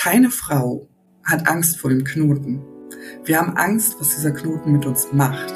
[0.00, 0.88] Keine Frau
[1.24, 2.62] hat Angst vor dem Knoten.
[3.24, 5.52] Wir haben Angst, was dieser Knoten mit uns macht.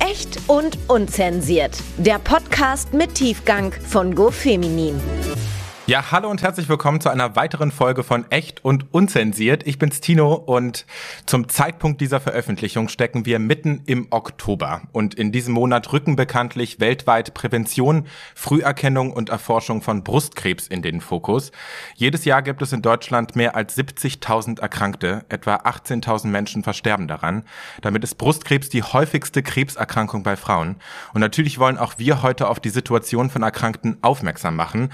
[0.00, 1.78] Echt und unzensiert.
[1.96, 5.00] Der Podcast mit Tiefgang von GoFeminin.
[5.90, 9.66] Ja, hallo und herzlich willkommen zu einer weiteren Folge von Echt und Unzensiert.
[9.66, 10.86] Ich bin's Tino und
[11.26, 14.82] zum Zeitpunkt dieser Veröffentlichung stecken wir mitten im Oktober.
[14.92, 18.06] Und in diesem Monat rücken bekanntlich weltweit Prävention,
[18.36, 21.50] Früherkennung und Erforschung von Brustkrebs in den Fokus.
[21.96, 25.24] Jedes Jahr gibt es in Deutschland mehr als 70.000 Erkrankte.
[25.28, 27.42] Etwa 18.000 Menschen versterben daran.
[27.82, 30.76] Damit ist Brustkrebs die häufigste Krebserkrankung bei Frauen.
[31.14, 34.90] Und natürlich wollen auch wir heute auf die Situation von Erkrankten aufmerksam machen.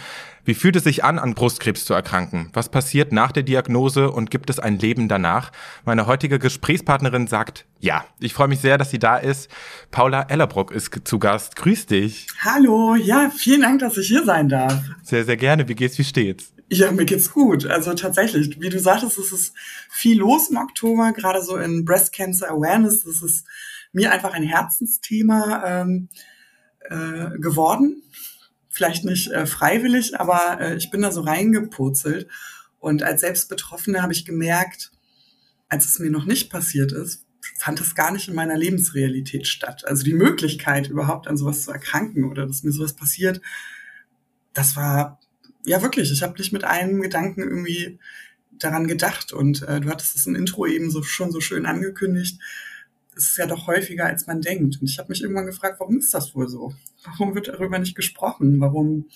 [0.47, 2.51] Wie fühlt es sich an, an Brustkrebs zu erkranken?
[2.53, 5.51] Was passiert nach der Diagnose und gibt es ein Leben danach?
[5.85, 8.05] Meine heutige Gesprächspartnerin sagt ja.
[8.21, 9.51] Ich freue mich sehr, dass sie da ist.
[9.91, 11.57] Paula Ellerbruck ist zu Gast.
[11.57, 12.29] Grüß dich.
[12.39, 14.81] Hallo, ja, vielen Dank, dass ich hier sein darf.
[15.03, 15.67] Sehr, sehr gerne.
[15.69, 16.53] Wie geht's, wie steht's?
[16.69, 17.67] Ja, mir geht's gut.
[17.67, 19.55] Also tatsächlich, wie du sagtest, es ist
[19.91, 23.03] viel los im Oktober, gerade so in Breast Cancer Awareness.
[23.03, 23.49] Das ist
[23.93, 26.09] mir einfach ein Herzensthema ähm,
[26.88, 28.05] äh, geworden
[28.77, 32.29] vielleicht nicht äh, freiwillig, aber äh, ich bin da so reingepurzelt.
[32.79, 34.93] Und als Selbstbetroffene habe ich gemerkt,
[35.71, 37.24] als es mir noch nicht passiert ist,
[37.59, 39.87] fand es gar nicht in meiner Lebensrealität statt.
[39.87, 43.41] Also die Möglichkeit überhaupt an sowas zu erkranken oder dass mir sowas passiert,
[44.52, 45.21] das war
[45.65, 47.99] ja wirklich, ich habe nicht mit einem Gedanken irgendwie
[48.52, 49.32] daran gedacht.
[49.32, 52.38] Und äh, du hattest es im Intro eben so schon so schön angekündigt
[53.17, 54.81] es ist ja doch häufiger, als man denkt.
[54.81, 56.75] Und ich habe mich irgendwann gefragt, warum ist das wohl so?
[57.05, 58.61] Warum wird darüber nicht gesprochen?
[58.61, 59.07] Warum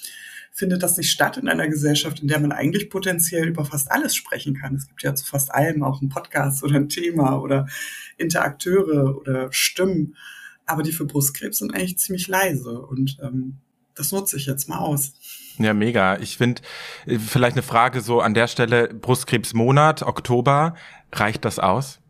[0.53, 4.17] findet das nicht statt in einer Gesellschaft, in der man eigentlich potenziell über fast alles
[4.17, 4.75] sprechen kann?
[4.75, 7.69] Es gibt ja zu fast allem auch einen Podcast oder ein Thema oder
[8.17, 10.17] Interakteure oder Stimmen.
[10.65, 12.81] Aber die für Brustkrebs sind eigentlich ziemlich leise.
[12.81, 13.59] Und ähm,
[13.95, 15.13] das nutze ich jetzt mal aus.
[15.59, 16.19] Ja, mega.
[16.19, 16.63] Ich finde,
[17.05, 20.75] äh, vielleicht eine Frage so an der Stelle, Brustkrebsmonat, Oktober,
[21.13, 22.01] reicht das aus?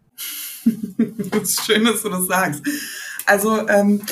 [1.30, 2.62] das ist schön, dass du das sagst.
[3.26, 4.02] Also, ähm,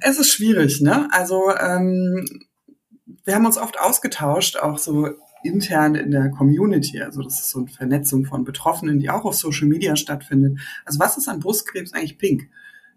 [0.00, 1.08] es ist schwierig, ne?
[1.12, 2.46] Also, ähm,
[3.24, 5.08] wir haben uns oft ausgetauscht, auch so
[5.42, 7.00] intern in der Community.
[7.00, 10.58] Also das ist so eine Vernetzung von Betroffenen, die auch auf Social Media stattfindet.
[10.84, 12.48] Also was ist an Brustkrebs eigentlich pink?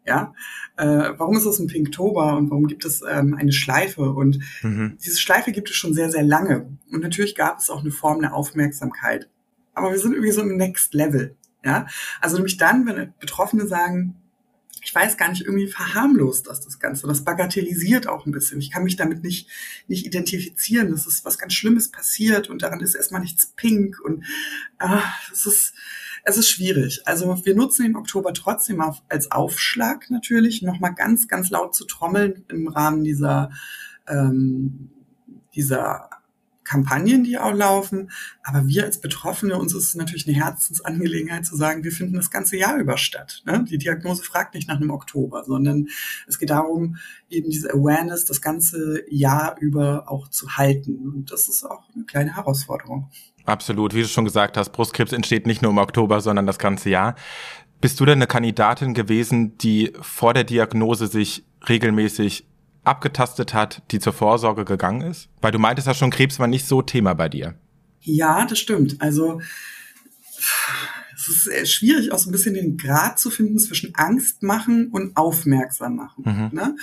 [0.05, 0.33] Ja,
[0.77, 4.09] äh, warum ist es ein Pinktober und warum gibt es ähm, eine Schleife?
[4.11, 4.97] Und mhm.
[5.03, 6.75] diese Schleife gibt es schon sehr, sehr lange.
[6.91, 9.29] Und natürlich gab es auch eine Form der Aufmerksamkeit.
[9.75, 11.35] Aber wir sind irgendwie so im Next Level.
[11.63, 11.87] Ja,
[12.19, 14.21] also nämlich dann, wenn Betroffene sagen,
[14.83, 17.05] ich weiß gar nicht, irgendwie verharmlost das das Ganze.
[17.05, 18.59] Das bagatellisiert auch ein bisschen.
[18.59, 19.47] Ich kann mich damit nicht,
[19.87, 20.89] nicht identifizieren.
[20.89, 24.25] Das ist was ganz Schlimmes passiert und daran ist erstmal nichts pink und
[24.79, 25.73] ah, es ist,
[26.23, 27.03] es ist schwierig.
[27.05, 31.85] Also wir nutzen den Oktober trotzdem auf, als Aufschlag natürlich, nochmal ganz, ganz laut zu
[31.85, 33.51] trommeln im Rahmen dieser,
[34.07, 34.89] ähm,
[35.53, 36.09] dieser
[36.71, 38.11] Kampagnen, die auch laufen.
[38.43, 42.31] Aber wir als Betroffene, uns ist es natürlich eine Herzensangelegenheit zu sagen, wir finden das
[42.31, 43.41] ganze Jahr über statt.
[43.45, 43.65] Ne?
[43.69, 45.87] Die Diagnose fragt nicht nach einem Oktober, sondern
[46.27, 46.95] es geht darum,
[47.29, 51.11] eben diese Awareness das ganze Jahr über auch zu halten.
[51.13, 53.09] Und das ist auch eine kleine Herausforderung.
[53.45, 53.93] Absolut.
[53.93, 57.15] Wie du schon gesagt hast, Brustkrebs entsteht nicht nur im Oktober, sondern das ganze Jahr.
[57.81, 62.45] Bist du denn eine Kandidatin gewesen, die vor der Diagnose sich regelmäßig
[62.83, 65.29] abgetastet hat, die zur Vorsorge gegangen ist?
[65.41, 67.55] Weil du meintest ja schon, Krebs war nicht so Thema bei dir.
[68.01, 68.99] Ja, das stimmt.
[68.99, 69.41] Also
[71.13, 75.15] es ist schwierig, auch so ein bisschen den Grad zu finden zwischen Angst machen und
[75.15, 76.23] aufmerksam machen.
[76.25, 76.57] Mhm.
[76.57, 76.75] Ne?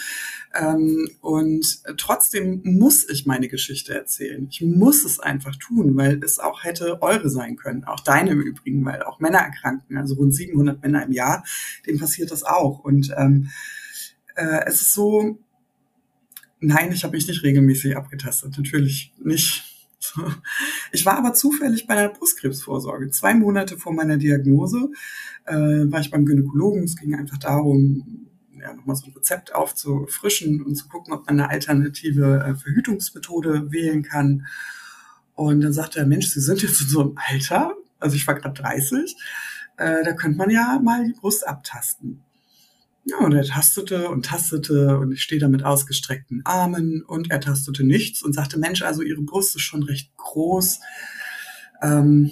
[0.54, 4.46] Ähm, und trotzdem muss ich meine Geschichte erzählen.
[4.50, 7.84] Ich muss es einfach tun, weil es auch hätte eure sein können.
[7.84, 9.96] Auch deine im Übrigen, weil auch Männer erkranken.
[9.96, 11.44] Also rund 700 Männer im Jahr,
[11.86, 12.78] denen passiert das auch.
[12.78, 13.50] Und ähm,
[14.36, 15.38] äh, es ist so,
[16.60, 19.64] Nein, ich habe mich nicht regelmäßig abgetastet, natürlich nicht.
[20.92, 23.10] Ich war aber zufällig bei der Brustkrebsvorsorge.
[23.10, 24.90] Zwei Monate vor meiner Diagnose
[25.44, 26.84] äh, war ich beim Gynäkologen.
[26.84, 31.40] Es ging einfach darum, ja, nochmal so ein Rezept aufzufrischen und zu gucken, ob man
[31.40, 34.46] eine alternative äh, Verhütungsmethode wählen kann.
[35.34, 38.34] Und dann sagte er, Mensch, Sie sind jetzt in so einem Alter, also ich war
[38.34, 39.16] gerade 30,
[39.76, 42.22] äh, da könnte man ja mal die Brust abtasten.
[43.08, 47.40] Ja, und er tastete und tastete und ich stehe da mit ausgestreckten Armen und er
[47.40, 50.80] tastete nichts und sagte, Mensch, also Ihre Brust ist schon recht groß.
[51.80, 52.30] Ähm,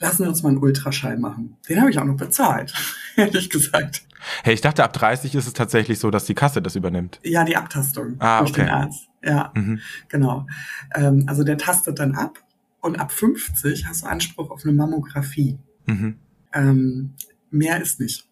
[0.00, 1.56] lassen wir uns mal einen Ultraschall machen.
[1.68, 2.74] Den habe ich auch noch bezahlt,
[3.16, 4.02] ehrlich gesagt.
[4.42, 7.20] Hey, ich dachte, ab 30 ist es tatsächlich so, dass die Kasse das übernimmt.
[7.22, 8.62] Ja, die Abtastung ah, durch okay.
[8.62, 9.08] den Arzt.
[9.22, 9.80] Ja, mhm.
[10.08, 10.46] genau.
[10.94, 12.42] Ähm, also der tastet dann ab
[12.80, 15.58] und ab 50 hast du Anspruch auf eine Mammographie.
[15.86, 16.16] Mhm.
[16.52, 17.14] Ähm,
[17.50, 18.26] mehr ist nicht,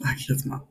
[0.00, 0.62] sag ich jetzt mal.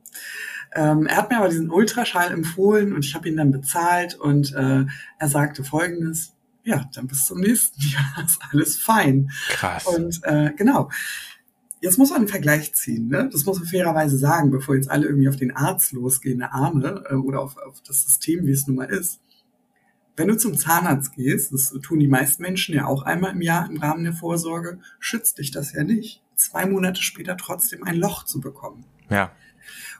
[0.74, 4.54] Ähm, er hat mir aber diesen Ultraschall empfohlen und ich habe ihn dann bezahlt und
[4.54, 4.84] äh,
[5.18, 6.34] er sagte folgendes,
[6.64, 9.30] ja, dann bis zum nächsten Jahr ist alles fein.
[9.48, 9.86] Krass.
[9.86, 10.90] Und äh, genau.
[11.80, 13.28] Jetzt muss man einen Vergleich ziehen, ne?
[13.30, 17.04] Das muss man fairerweise sagen, bevor jetzt alle irgendwie auf den Arzt losgehen, eine Arme
[17.08, 19.20] äh, oder auf, auf das System, wie es nun mal ist.
[20.16, 23.68] Wenn du zum Zahnarzt gehst, das tun die meisten Menschen ja auch einmal im Jahr
[23.68, 28.24] im Rahmen der Vorsorge, schützt dich das ja nicht, zwei Monate später trotzdem ein Loch
[28.24, 28.84] zu bekommen.
[29.10, 29.30] Ja.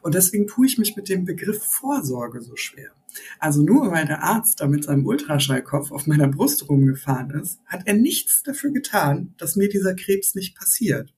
[0.02, 2.90] Und deswegen tue ich mich mit dem Begriff Vorsorge so schwer.
[3.38, 7.86] Also nur weil der Arzt da mit seinem Ultraschallkopf auf meiner Brust rumgefahren ist, hat
[7.86, 11.14] er nichts dafür getan, dass mir dieser Krebs nicht passiert.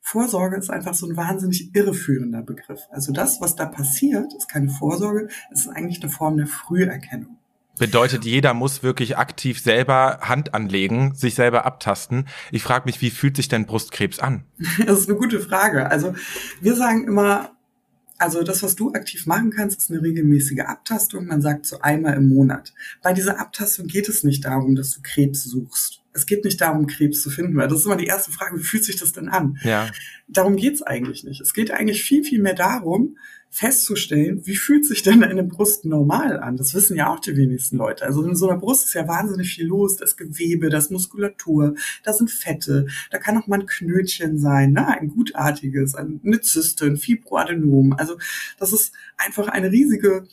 [0.00, 2.80] Vorsorge ist einfach so ein wahnsinnig irreführender Begriff.
[2.90, 7.38] Also das, was da passiert, ist keine Vorsorge, es ist eigentlich eine Form der Früherkennung.
[7.78, 12.28] Bedeutet, jeder muss wirklich aktiv selber Hand anlegen, sich selber abtasten.
[12.52, 14.44] Ich frage mich, wie fühlt sich denn Brustkrebs an?
[14.86, 15.90] Das ist eine gute Frage.
[15.90, 16.14] Also
[16.60, 17.53] wir sagen immer,
[18.18, 21.26] also das, was du aktiv machen kannst, ist eine regelmäßige Abtastung.
[21.26, 22.72] Man sagt so einmal im Monat.
[23.02, 26.00] Bei dieser Abtastung geht es nicht darum, dass du Krebs suchst.
[26.12, 28.62] Es geht nicht darum, Krebs zu finden, weil das ist immer die erste Frage, wie
[28.62, 29.58] fühlt sich das denn an?
[29.64, 29.90] Ja.
[30.28, 31.40] Darum geht's eigentlich nicht.
[31.40, 33.16] Es geht eigentlich viel, viel mehr darum,
[33.54, 36.56] festzustellen, wie fühlt sich denn eine Brust normal an?
[36.56, 38.04] Das wissen ja auch die wenigsten Leute.
[38.04, 39.96] Also in so einer Brust ist ja wahnsinnig viel los.
[39.96, 44.88] Das Gewebe, das Muskulatur, da sind Fette, da kann auch mal ein Knötchen sein, ne?
[44.88, 47.92] ein gutartiges, eine Zyste, ein Fibroadenom.
[47.92, 48.18] Also
[48.58, 50.26] das ist einfach eine riesige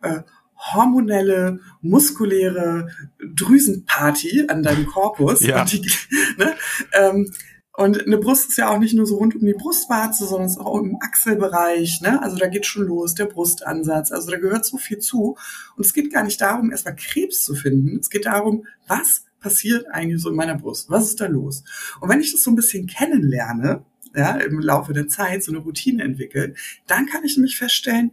[0.00, 0.22] äh,
[0.56, 2.88] hormonelle, muskuläre
[3.18, 5.42] Drüsenparty an deinem Korpus.
[5.42, 5.66] Ja.
[5.66, 5.82] Die,
[6.38, 6.54] ne?
[6.94, 7.30] ähm,
[7.74, 10.52] und eine Brust ist ja auch nicht nur so rund um die Brustwarze, sondern es
[10.52, 12.02] ist auch im Achselbereich.
[12.02, 12.22] Ne?
[12.22, 14.12] Also da geht schon los, der Brustansatz.
[14.12, 15.38] Also da gehört so viel zu.
[15.76, 17.98] Und es geht gar nicht darum, erstmal Krebs zu finden.
[17.98, 20.90] Es geht darum, was passiert eigentlich so in meiner Brust?
[20.90, 21.64] Was ist da los?
[22.00, 23.84] Und wenn ich das so ein bisschen kennenlerne,
[24.14, 28.12] ja, im Laufe der Zeit so eine Routine entwickelt, dann kann ich nämlich feststellen,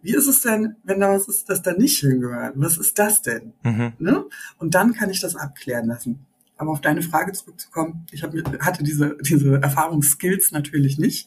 [0.00, 2.54] wie ist es denn, wenn da was ist, das da nicht hingehört?
[2.56, 3.52] Was ist das denn?
[3.62, 3.92] Mhm.
[3.98, 4.24] Ne?
[4.58, 6.26] Und dann kann ich das abklären lassen.
[6.56, 11.26] Aber auf deine Frage zurückzukommen, ich hab, hatte diese, diese Erfahrungsskills natürlich nicht.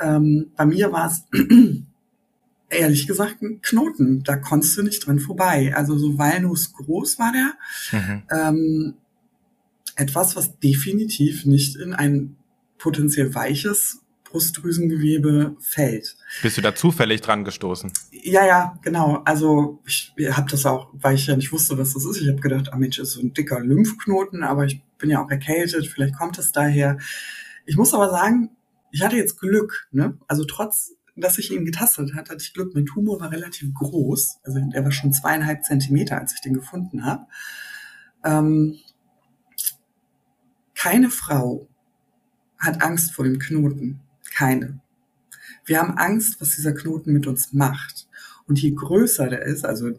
[0.00, 1.24] Ähm, bei mir war es
[2.68, 4.22] ehrlich gesagt ein Knoten.
[4.22, 5.72] Da konntest du nicht dran vorbei.
[5.74, 8.00] Also so Walnuss groß war der.
[8.00, 8.22] Mhm.
[8.30, 8.94] Ähm,
[9.96, 12.36] etwas, was definitiv nicht in ein
[12.78, 14.02] potenziell weiches
[14.36, 16.14] Brustdrüsengewebe fällt.
[16.42, 17.90] Bist du da zufällig dran gestoßen?
[18.10, 19.22] Ja, ja, genau.
[19.24, 22.20] Also ich habe das auch, weil ich ja nicht wusste, was das ist.
[22.20, 25.30] Ich habe gedacht, ah Mensch, ist so ein dicker Lymphknoten, aber ich bin ja auch
[25.30, 26.98] erkältet, vielleicht kommt es daher.
[27.64, 28.50] Ich muss aber sagen,
[28.90, 29.88] ich hatte jetzt Glück.
[29.90, 30.18] Ne?
[30.28, 32.74] Also trotz, dass ich ihn getastet hat, hatte ich Glück.
[32.74, 34.40] Mein Tumor war relativ groß.
[34.42, 37.24] Also der war schon zweieinhalb Zentimeter, als ich den gefunden habe.
[38.22, 38.76] Ähm,
[40.74, 41.68] keine Frau
[42.58, 44.00] hat Angst vor dem Knoten.
[44.36, 44.80] Keine.
[45.64, 48.06] Wir haben Angst, was dieser Knoten mit uns macht.
[48.46, 49.90] Und je größer der ist, also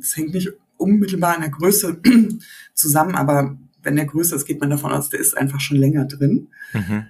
[0.00, 2.00] es hängt nicht unmittelbar an der Größe
[2.74, 6.04] zusammen, aber wenn der größer ist, geht man davon aus, der ist einfach schon länger
[6.04, 6.48] drin.
[6.72, 7.06] Mhm.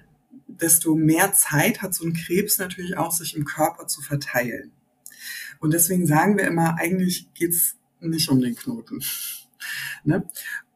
[0.47, 4.71] Desto mehr Zeit hat so ein Krebs natürlich auch, sich im Körper zu verteilen.
[5.59, 9.03] Und deswegen sagen wir immer, eigentlich geht's nicht um den Knoten.
[10.05, 10.23] ne?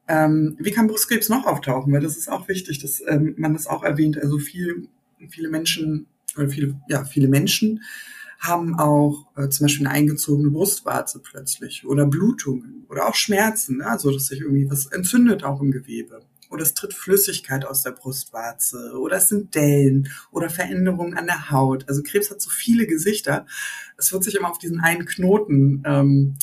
[0.08, 1.94] ähm, wie kann Brustkrebs noch auftauchen?
[1.94, 4.18] Weil das ist auch wichtig, dass ähm, man das auch erwähnt.
[4.18, 4.90] Also viel,
[5.30, 6.08] viele Menschen
[6.38, 7.82] oder viele, ja, viele Menschen
[8.40, 13.86] haben auch äh, zum Beispiel eine eingezogene Brustwarze plötzlich oder Blutungen oder auch Schmerzen, ne?
[13.86, 16.22] also dass sich irgendwie was entzündet auch im Gewebe
[16.52, 21.50] oder es tritt Flüssigkeit aus der Brustwarze oder es sind Dellen oder Veränderungen an der
[21.50, 21.88] Haut.
[21.88, 23.46] Also Krebs hat so viele Gesichter.
[23.98, 26.38] Es wird sich immer auf diesen einen Knoten ähm,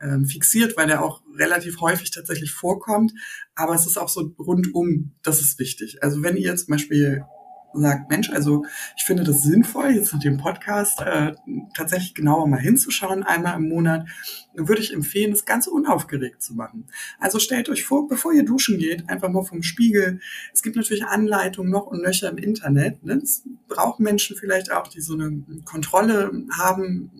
[0.00, 3.12] ähm, fixiert, weil der auch relativ häufig tatsächlich vorkommt.
[3.54, 6.02] Aber es ist auch so rundum, das ist wichtig.
[6.02, 7.24] Also wenn ihr zum Beispiel
[7.72, 8.64] sagt, Mensch, also
[8.96, 11.34] ich finde das sinnvoll, jetzt mit dem Podcast äh,
[11.74, 14.06] tatsächlich genauer mal hinzuschauen, einmal im Monat,
[14.54, 16.86] dann würde ich empfehlen, das Ganze unaufgeregt zu machen.
[17.18, 20.20] Also stellt euch vor, bevor ihr duschen geht, einfach mal vom Spiegel.
[20.52, 23.04] Es gibt natürlich Anleitungen noch und nöcher im Internet.
[23.04, 23.18] Ne?
[23.18, 27.10] Das brauchen Menschen vielleicht auch, die so eine Kontrolle haben,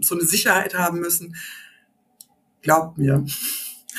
[0.00, 1.36] so eine Sicherheit haben müssen.
[2.62, 3.24] Glaubt mir,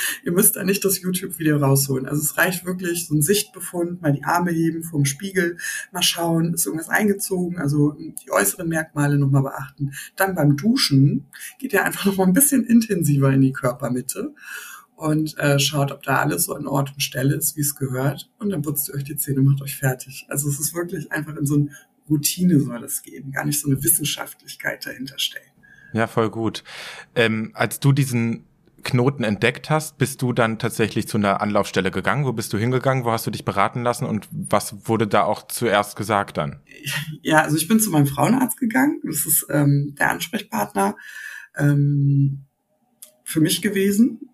[0.23, 2.07] ihr müsst da nicht das YouTube-Video rausholen.
[2.07, 5.57] Also es reicht wirklich so ein Sichtbefund, mal die Arme heben vom Spiegel,
[5.91, 9.91] mal schauen, ist irgendwas eingezogen, also die äußeren Merkmale nochmal beachten.
[10.15, 11.27] Dann beim Duschen
[11.59, 14.33] geht ihr einfach nochmal ein bisschen intensiver in die Körpermitte
[14.95, 18.29] und äh, schaut, ob da alles so an Ort und Stelle ist, wie es gehört.
[18.37, 20.27] Und dann putzt ihr euch die Zähne, macht euch fertig.
[20.29, 21.69] Also es ist wirklich einfach in so eine
[22.09, 25.45] Routine soll es gehen, gar nicht so eine Wissenschaftlichkeit dahinter stellen.
[25.93, 26.63] Ja, voll gut.
[27.15, 28.45] Ähm, als du diesen
[28.83, 32.25] Knoten entdeckt hast, bist du dann tatsächlich zu einer Anlaufstelle gegangen?
[32.25, 33.05] Wo bist du hingegangen?
[33.05, 34.05] Wo hast du dich beraten lassen?
[34.05, 36.61] Und was wurde da auch zuerst gesagt dann?
[37.23, 38.99] Ja, also ich bin zu meinem Frauenarzt gegangen.
[39.03, 40.95] Das ist ähm, der Ansprechpartner
[41.55, 42.45] ähm,
[43.23, 44.29] für mich gewesen.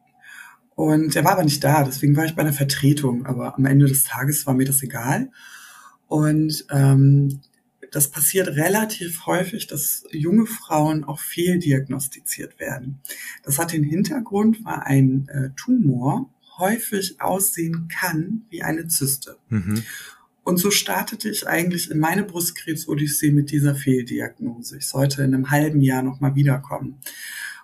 [0.74, 3.26] Und er war aber nicht da, deswegen war ich bei einer Vertretung.
[3.26, 5.32] Aber am Ende des Tages war mir das egal.
[6.08, 7.42] Und ähm,
[7.92, 13.00] das passiert relativ häufig, dass junge Frauen auch fehldiagnostiziert werden.
[13.44, 19.38] Das hat den Hintergrund, weil ein äh, Tumor häufig aussehen kann wie eine Zyste.
[19.50, 19.84] Mhm.
[20.44, 24.78] Und so startete ich eigentlich in meine Brustkrebs-Odyssee mit dieser Fehldiagnose.
[24.78, 27.00] Ich sollte in einem halben Jahr nochmal wiederkommen.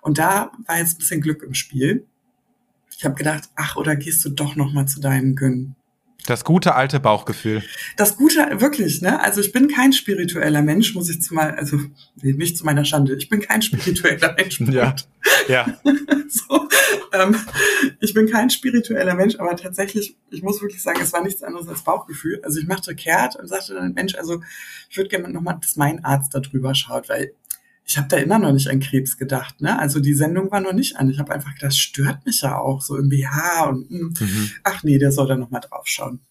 [0.02, 2.06] Und da war jetzt ein bisschen Glück im Spiel.
[2.98, 5.76] Ich habe gedacht, ach, oder gehst du doch nochmal zu deinem Gyn
[6.26, 7.64] das gute alte Bauchgefühl.
[7.98, 9.22] Das gute, wirklich, ne?
[9.22, 11.78] Also ich bin kein spiritueller Mensch, muss ich zu mal, also
[12.22, 14.60] nicht zu meiner Schande, ich bin kein spiritueller Mensch.
[14.62, 14.96] ja.
[15.48, 15.66] Ja.
[16.30, 16.68] so,
[17.14, 17.36] ähm,
[18.00, 21.68] ich bin kein spiritueller Mensch, aber tatsächlich, ich muss wirklich sagen, es war nichts anderes
[21.68, 22.42] als Bauchgefühl.
[22.44, 24.42] Also ich machte kehrt und sagte dann, Mensch, also
[24.90, 27.34] ich würde gerne nochmal, dass mein Arzt da drüber schaut, weil
[27.86, 29.62] ich habe da immer noch nicht an Krebs gedacht.
[29.62, 29.78] Ne?
[29.78, 31.10] Also die Sendung war noch nicht an.
[31.10, 34.52] Ich habe einfach gedacht, das stört mich ja auch so im BH und hm, mhm.
[34.64, 36.22] ach nee, der soll da noch mal drauf schauen.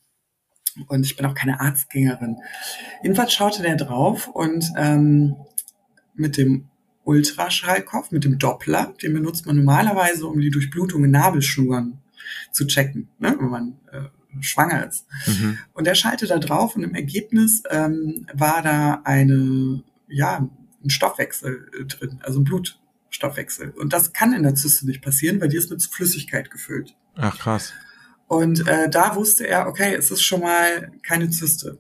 [0.89, 2.37] Und ich bin auch keine Arztgängerin.
[3.03, 5.37] Jedenfalls schaute der drauf und ähm,
[6.15, 6.69] mit dem
[7.05, 11.99] Ultraschallkopf, mit dem Doppler, den benutzt man normalerweise, um die Durchblutung in Nabelschnuren
[12.53, 13.37] zu checken, ne?
[13.39, 14.09] wenn man äh,
[14.41, 15.07] schwanger ist.
[15.27, 15.59] Mhm.
[15.75, 20.49] Und er schaltet da drauf und im Ergebnis ähm, war da eine ja,
[20.85, 23.71] ein Stoffwechsel äh, drin, also ein Blutstoffwechsel.
[23.71, 26.95] Und das kann in der Zyste nicht passieren, weil die ist mit Flüssigkeit gefüllt.
[27.17, 27.73] Ach krass.
[28.27, 31.79] Und äh, da wusste er, okay, es ist schon mal keine Zyste.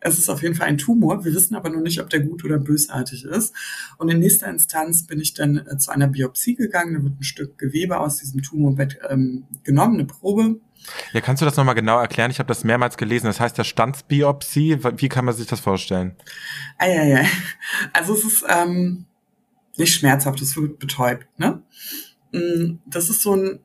[0.00, 1.24] Es ist auf jeden Fall ein Tumor.
[1.24, 3.54] Wir wissen aber noch nicht, ob der gut oder bösartig ist.
[3.96, 6.92] Und in nächster Instanz bin ich dann äh, zu einer Biopsie gegangen.
[6.92, 10.60] Da wird ein Stück Gewebe aus diesem Tumorbett ähm, genommen, eine Probe.
[11.12, 12.30] Ja, kannst du das nochmal genau erklären?
[12.30, 13.26] Ich habe das mehrmals gelesen.
[13.26, 14.78] Das heißt ja Standsbiopsie.
[14.96, 16.16] Wie kann man sich das vorstellen?
[16.78, 17.24] Ah, ja, ja.
[17.92, 19.06] Also es ist ähm,
[19.76, 21.26] nicht schmerzhaft, es wird betäubt.
[21.38, 21.62] Ne?
[22.32, 23.60] Mm, das ist so ein,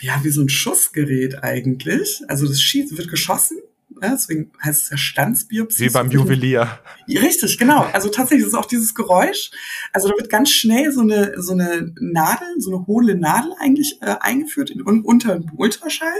[0.00, 2.22] ja, wie so ein Schussgerät eigentlich.
[2.28, 3.58] Also das schießt, wird geschossen
[4.00, 4.10] Ne?
[4.12, 5.86] Deswegen heißt es ja Standsbiopsie.
[5.86, 6.80] Wie beim Juwelier.
[7.08, 7.82] Richtig, genau.
[7.92, 9.50] Also tatsächlich ist es auch dieses Geräusch.
[9.92, 13.98] Also da wird ganz schnell so eine, so eine Nadel, so eine hohle Nadel eigentlich
[14.00, 16.18] äh, eingeführt in, unter dem Ultraschall.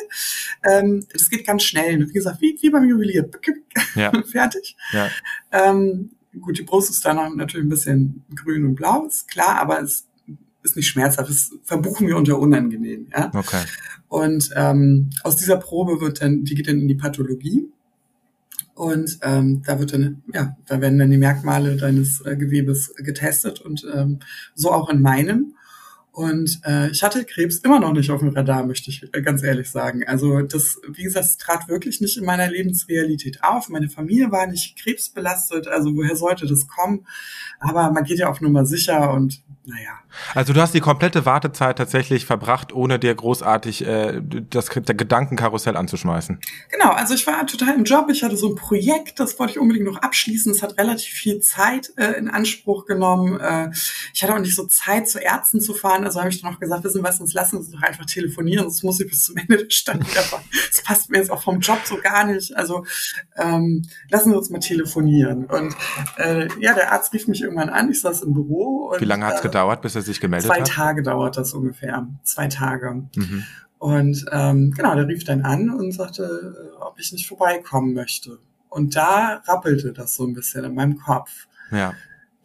[0.64, 2.08] Ähm, das geht ganz schnell.
[2.08, 3.28] Wie gesagt, wie, wie beim Juwelier.
[3.94, 4.12] Ja.
[4.30, 4.76] Fertig.
[4.92, 5.08] Ja.
[5.52, 9.80] Ähm, gut, die Brust ist dann natürlich ein bisschen grün und blau, ist klar, aber
[9.80, 10.06] es
[10.62, 13.08] ist nicht schmerzhaft, das verbuchen wir unter unangenehm.
[13.10, 13.30] Ja?
[13.34, 13.64] Okay.
[14.08, 17.68] Und ähm, aus dieser Probe wird dann, die geht dann in die Pathologie.
[18.74, 23.60] Und ähm, da wird dann, ja, da werden dann die Merkmale deines äh, Gewebes getestet
[23.60, 24.20] und ähm,
[24.54, 25.54] so auch in meinem.
[26.18, 29.44] Und äh, ich hatte Krebs immer noch nicht auf dem Radar, möchte ich äh, ganz
[29.44, 30.02] ehrlich sagen.
[30.04, 33.68] Also das, wie gesagt, es trat wirklich nicht in meiner Lebensrealität auf.
[33.68, 37.06] Meine Familie war nicht krebsbelastet, also woher sollte das kommen?
[37.60, 39.98] Aber man geht ja auf Nummer sicher und naja.
[40.34, 45.76] Also du hast die komplette Wartezeit tatsächlich verbracht, ohne dir großartig äh, das der Gedankenkarussell
[45.76, 46.40] anzuschmeißen.
[46.70, 49.58] Genau, also ich war total im Job, ich hatte so ein Projekt, das wollte ich
[49.58, 50.50] unbedingt noch abschließen.
[50.52, 53.38] Es hat relativ viel Zeit äh, in Anspruch genommen.
[53.40, 53.70] Äh,
[54.14, 56.02] ich hatte auch nicht so Zeit, zu Ärzten zu fahren.
[56.08, 58.82] Also habe ich dann auch gesagt, wissen was, uns lassen uns doch einfach telefonieren, sonst
[58.82, 60.42] muss ich bis zum Ende der Stadt wieder fahren.
[60.70, 62.56] Das passt mir jetzt auch vom Job so gar nicht.
[62.56, 62.86] Also
[63.36, 65.44] ähm, lassen wir uns mal telefonieren.
[65.44, 65.76] Und
[66.16, 68.90] äh, ja, der Arzt rief mich irgendwann an, ich saß im Büro.
[68.92, 70.66] Und, Wie lange hat es äh, gedauert, bis er sich gemeldet zwei hat?
[70.66, 72.08] Zwei Tage dauert das ungefähr.
[72.24, 73.06] Zwei Tage.
[73.14, 73.44] Mhm.
[73.76, 78.38] Und ähm, genau, der rief dann an und sagte, äh, ob ich nicht vorbeikommen möchte.
[78.70, 81.48] Und da rappelte das so ein bisschen in meinem Kopf.
[81.70, 81.92] Ja.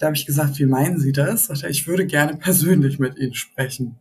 [0.03, 1.45] Da habe ich gesagt, wie meinen Sie das?
[1.45, 3.95] Sagt er, ich würde gerne persönlich mit Ihnen sprechen.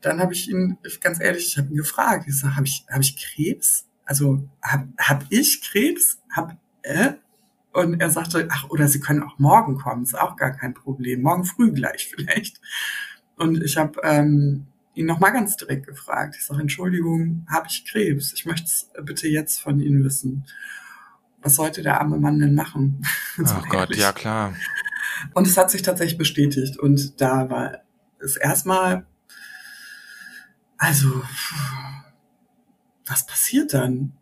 [0.00, 2.26] Dann habe ich ihn, ganz ehrlich, ich habe ihn gefragt.
[2.28, 3.88] Ich sage, habe ich, hab ich Krebs?
[4.04, 6.22] Also habe hab ich Krebs?
[6.30, 7.14] Hab, äh?
[7.72, 11.22] Und er sagte, ach, oder Sie können auch morgen kommen, ist auch gar kein Problem.
[11.22, 12.60] Morgen früh gleich vielleicht.
[13.34, 16.36] Und ich habe ähm, ihn nochmal ganz direkt gefragt.
[16.38, 18.32] Ich sage, Entschuldigung, habe ich Krebs?
[18.32, 20.44] Ich möchte es bitte jetzt von Ihnen wissen.
[21.42, 23.04] Was sollte der arme Mann denn machen?
[23.36, 24.54] so Ach Gott, ja klar.
[25.32, 26.78] Und es hat sich tatsächlich bestätigt.
[26.78, 27.82] Und da war
[28.18, 29.06] es erstmal,
[30.76, 31.22] also,
[33.06, 34.12] was passiert dann?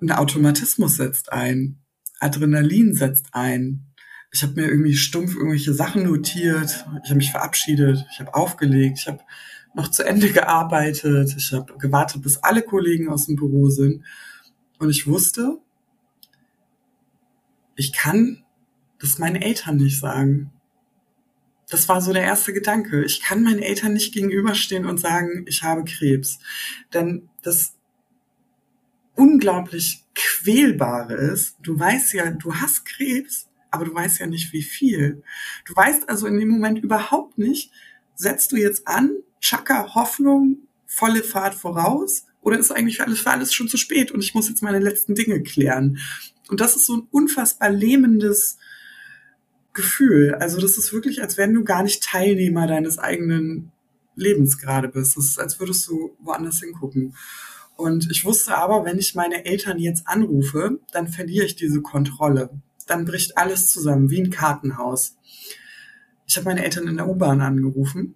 [0.00, 1.78] Ein Automatismus setzt ein.
[2.20, 3.86] Adrenalin setzt ein.
[4.32, 6.84] Ich habe mir irgendwie stumpf irgendwelche Sachen notiert.
[7.02, 8.06] Ich habe mich verabschiedet.
[8.10, 8.98] Ich habe aufgelegt.
[8.98, 9.20] Ich habe
[9.74, 11.34] noch zu Ende gearbeitet.
[11.36, 14.04] Ich habe gewartet, bis alle Kollegen aus dem Büro sind.
[14.78, 15.58] Und ich wusste,
[17.76, 18.42] ich kann
[18.98, 20.50] das meinen Eltern nicht sagen.
[21.68, 23.04] Das war so der erste Gedanke.
[23.04, 26.38] Ich kann meinen Eltern nicht gegenüberstehen und sagen, ich habe Krebs.
[26.94, 27.74] Denn das
[29.14, 34.62] unglaublich quälbare ist, du weißt ja, du hast Krebs, aber du weißt ja nicht, wie
[34.62, 35.22] viel.
[35.64, 37.72] Du weißt also in dem Moment überhaupt nicht,
[38.14, 42.26] setzt du jetzt an, Chaka, Hoffnung, volle Fahrt voraus?
[42.40, 45.16] Oder ist eigentlich alles für alles schon zu spät und ich muss jetzt meine letzten
[45.16, 45.98] Dinge klären?
[46.48, 48.58] Und das ist so ein unfassbar lähmendes
[49.72, 50.34] Gefühl.
[50.34, 53.72] Also das ist wirklich, als wenn du gar nicht Teilnehmer deines eigenen
[54.16, 55.16] Lebens gerade bist.
[55.16, 57.14] Das ist, als würdest du woanders hingucken.
[57.76, 62.50] Und ich wusste aber, wenn ich meine Eltern jetzt anrufe, dann verliere ich diese Kontrolle.
[62.86, 65.16] Dann bricht alles zusammen, wie ein Kartenhaus.
[66.26, 68.14] Ich habe meine Eltern in der U-Bahn angerufen,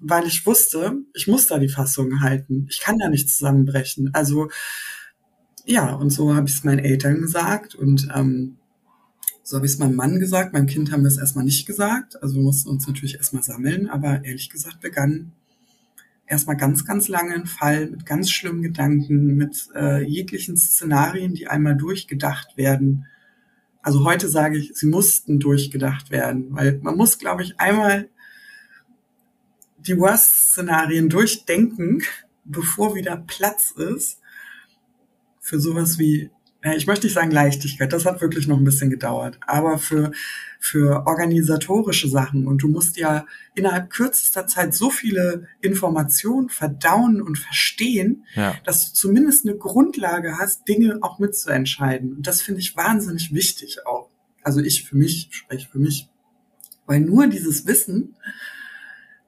[0.00, 2.66] weil ich wusste, ich muss da die Fassung halten.
[2.70, 4.10] Ich kann da nicht zusammenbrechen.
[4.14, 4.48] Also
[5.70, 8.56] ja, und so habe ich es meinen Eltern gesagt und ähm,
[9.44, 10.52] so habe ich es meinem Mann gesagt.
[10.52, 12.20] Meinem Kind haben wir es erstmal nicht gesagt.
[12.22, 15.32] Also wir mussten uns natürlich erstmal sammeln, aber ehrlich gesagt begann
[16.26, 21.46] erstmal ganz, ganz lange ein Fall mit ganz schlimmen Gedanken, mit äh, jeglichen Szenarien, die
[21.46, 23.06] einmal durchgedacht werden.
[23.82, 28.08] Also heute sage ich, sie mussten durchgedacht werden, weil man muss, glaube ich, einmal
[29.78, 32.02] die Worst-Szenarien durchdenken,
[32.44, 34.19] bevor wieder Platz ist
[35.50, 36.30] für sowas wie
[36.76, 40.12] ich möchte nicht sagen Leichtigkeit, das hat wirklich noch ein bisschen gedauert, aber für,
[40.58, 47.38] für organisatorische Sachen und du musst ja innerhalb kürzester Zeit so viele Informationen verdauen und
[47.38, 48.54] verstehen, ja.
[48.64, 52.12] dass du zumindest eine Grundlage hast, Dinge auch mitzuentscheiden.
[52.16, 54.10] Und das finde ich wahnsinnig wichtig auch.
[54.42, 56.10] Also ich für mich, spreche für mich.
[56.84, 58.16] Weil nur dieses Wissen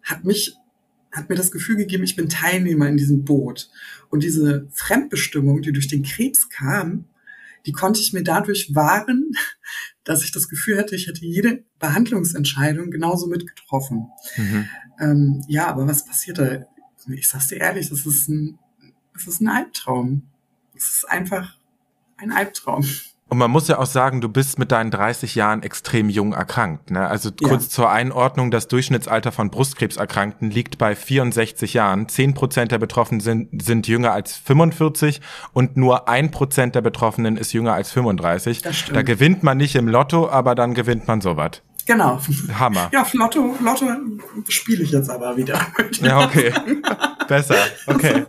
[0.02, 0.58] hat mich
[1.12, 3.70] hat mir das Gefühl gegeben, ich bin Teilnehmer in diesem Boot.
[4.08, 7.04] Und diese Fremdbestimmung, die durch den Krebs kam,
[7.66, 9.32] die konnte ich mir dadurch wahren,
[10.04, 14.08] dass ich das Gefühl hatte, ich hätte jede Behandlungsentscheidung genauso mitgetroffen.
[14.36, 14.68] Mhm.
[14.98, 16.66] Ähm, ja, aber was passiert da?
[17.08, 18.58] Ich sag's dir ehrlich, das ist ein,
[19.12, 20.22] das ist ein Albtraum.
[20.74, 21.58] Es ist einfach
[22.16, 22.84] ein Albtraum.
[23.32, 26.90] Und man muss ja auch sagen, du bist mit deinen 30 Jahren extrem jung erkrankt.
[26.90, 27.08] Ne?
[27.08, 27.70] Also kurz ja.
[27.70, 32.10] zur Einordnung, das Durchschnittsalter von Brustkrebserkrankten liegt bei 64 Jahren.
[32.10, 35.22] 10 Prozent der Betroffenen sind, sind jünger als 45
[35.54, 38.60] und nur ein Prozent der Betroffenen ist jünger als 35.
[38.92, 41.62] Da gewinnt man nicht im Lotto, aber dann gewinnt man sowas.
[41.86, 42.20] Genau.
[42.58, 42.90] Hammer.
[42.92, 43.86] Ja, Lotto, Lotto
[44.48, 45.58] spiele ich jetzt aber wieder.
[46.00, 46.52] Ja, okay.
[47.28, 47.56] Besser.
[47.86, 48.24] Okay.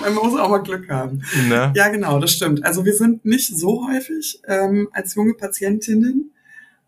[0.00, 1.22] Man muss auch mal Glück haben.
[1.48, 1.72] Ne?
[1.74, 2.64] Ja, genau, das stimmt.
[2.64, 6.32] Also wir sind nicht so häufig ähm, als junge Patientinnen,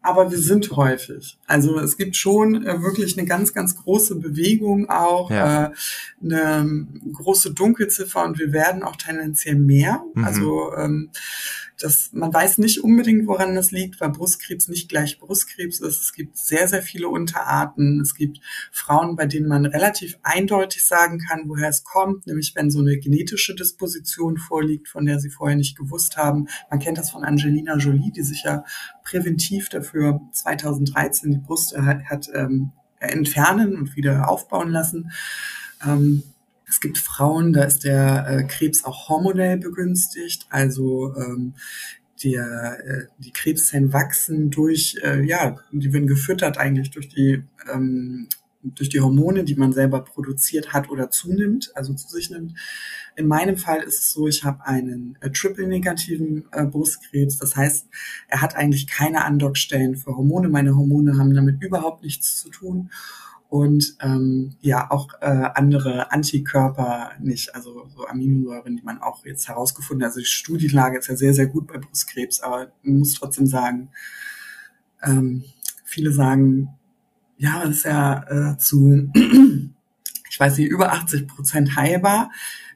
[0.04, 1.38] aber wir sind häufig.
[1.46, 5.64] Also es gibt schon äh, wirklich eine ganz, ganz große Bewegung auch, ja.
[5.64, 5.70] äh,
[6.22, 10.04] eine große Dunkelziffer und wir werden auch tendenziell mehr.
[10.14, 10.24] Mhm.
[10.24, 11.10] Also ähm,
[11.80, 16.02] das, man weiß nicht unbedingt, woran das liegt, weil Brustkrebs nicht gleich Brustkrebs ist.
[16.02, 18.00] Es gibt sehr, sehr viele Unterarten.
[18.00, 18.40] Es gibt
[18.70, 22.98] Frauen, bei denen man relativ eindeutig sagen kann, woher es kommt, nämlich wenn so eine
[22.98, 26.46] genetische Disposition vorliegt, von der sie vorher nicht gewusst haben.
[26.70, 28.64] Man kennt das von Angelina Jolie, die sich ja
[29.02, 29.93] präventiv dafür
[30.32, 35.10] 2013 die Brust hat, ähm, entfernen und wieder aufbauen lassen.
[35.84, 36.22] Ähm,
[36.66, 41.54] es gibt Frauen, da ist der äh, Krebs auch hormonell begünstigt, also ähm,
[42.22, 48.28] der, äh, die Krebszellen wachsen durch, äh, ja, die werden gefüttert eigentlich durch die ähm,
[48.64, 52.54] durch die Hormone, die man selber produziert hat oder zunimmt, also zu sich nimmt.
[53.16, 57.38] In meinem Fall ist es so, ich habe einen äh, triple-negativen äh, Brustkrebs.
[57.38, 57.86] Das heißt,
[58.28, 60.48] er hat eigentlich keine Andockstellen für Hormone.
[60.48, 62.90] Meine Hormone haben damit überhaupt nichts zu tun
[63.54, 69.46] und ähm, ja auch äh, andere Antikörper nicht, also so Aminosäuren, die man auch jetzt
[69.46, 70.08] herausgefunden hat.
[70.08, 73.90] Also die Studienlage ist ja sehr, sehr gut bei Brustkrebs, aber man muss trotzdem sagen,
[75.04, 75.44] ähm,
[75.84, 76.70] viele sagen,
[77.36, 79.08] ja, das ist ja äh, zu,
[80.30, 82.32] ich weiß nicht, über 80 Prozent heilbar.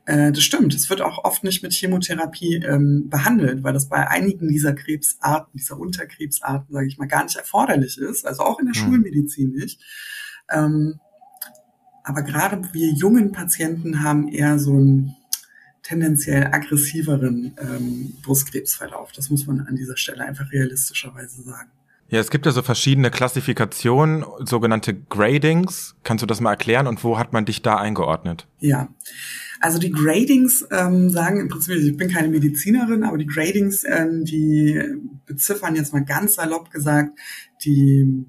[0.09, 0.75] Äh, das stimmt.
[0.75, 5.53] Es wird auch oft nicht mit Chemotherapie ähm, behandelt, weil das bei einigen dieser Krebsarten,
[5.59, 8.27] dieser Unterkrebsarten, sage ich mal, gar nicht erforderlich ist.
[8.27, 8.87] Also auch in der mhm.
[8.87, 9.83] Schulmedizin nicht.
[10.51, 10.99] Ähm,
[12.05, 15.14] aber gerade wir jungen Patienten haben eher so einen
[15.83, 19.12] tendenziell aggressiveren ähm, Brustkrebsverlauf.
[19.12, 21.71] Das muss man an dieser Stelle einfach realistischerweise sagen.
[22.11, 25.94] Ja, es gibt ja so verschiedene Klassifikationen, sogenannte Gradings.
[26.05, 28.47] Kannst du das mal erklären und wo hat man dich da eingeordnet?
[28.61, 28.88] Ja,
[29.61, 34.25] also die Gradings ähm, sagen im Prinzip, ich bin keine Medizinerin, aber die Gradings, ähm,
[34.25, 34.81] die
[35.27, 37.18] beziffern jetzt mal ganz salopp gesagt
[37.64, 38.25] die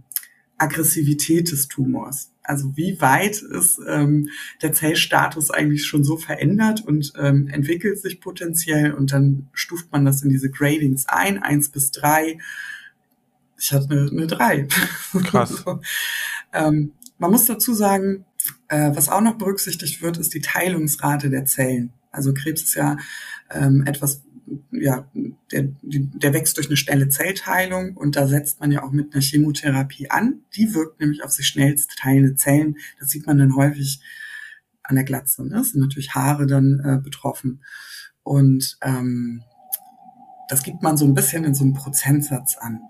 [0.58, 2.32] Aggressivität des Tumors.
[2.44, 4.30] Also wie weit ist ähm,
[4.62, 10.04] der Zellstatus eigentlich schon so verändert und ähm, entwickelt sich potenziell und dann stuft man
[10.04, 12.40] das in diese Gradings ein, eins bis drei.
[13.60, 14.68] Ich hatte eine, eine drei.
[15.26, 15.64] Krass.
[15.66, 15.82] so.
[16.54, 18.26] ähm, man muss dazu sagen,
[18.70, 21.94] äh, was auch noch berücksichtigt wird, ist die Teilungsrate der Zellen.
[22.12, 22.98] Also Krebs ist ja
[23.52, 24.24] ähm, etwas,
[24.72, 25.08] ja,
[25.52, 29.22] der, der wächst durch eine schnelle Zellteilung und da setzt man ja auch mit einer
[29.22, 30.42] Chemotherapie an.
[30.56, 32.78] Die wirkt nämlich auf sich schnellst teilende Zellen.
[33.00, 34.02] Das sieht man dann häufig
[34.84, 35.44] an der Glatze.
[35.44, 35.56] Ne?
[35.58, 37.64] Das sind natürlich Haare dann äh, betroffen.
[38.24, 39.44] Und ähm,
[40.50, 42.82] das gibt man so ein bisschen in so einem Prozentsatz an.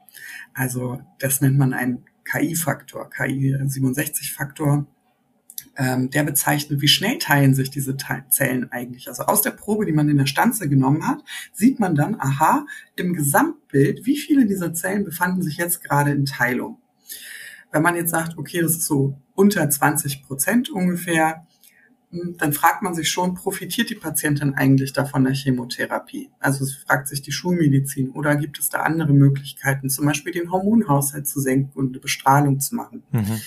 [0.60, 4.86] Also das nennt man einen KI-Faktor, KI-67-Faktor.
[5.78, 9.08] Ähm, der bezeichnet, wie schnell teilen sich diese Zellen eigentlich.
[9.08, 12.66] Also aus der Probe, die man in der Stanze genommen hat, sieht man dann, aha,
[12.98, 16.82] im Gesamtbild, wie viele dieser Zellen befanden sich jetzt gerade in Teilung.
[17.72, 21.48] Wenn man jetzt sagt, okay, das ist so unter 20 Prozent ungefähr,
[22.12, 26.32] dann fragt man sich schon, profitiert die Patientin eigentlich davon der Chemotherapie?
[26.40, 30.52] Also es fragt sich die Schulmedizin oder gibt es da andere Möglichkeiten, zum Beispiel den
[30.52, 33.04] Hormonhaushalt zu senken und eine Bestrahlung zu machen?
[33.12, 33.40] Mhm.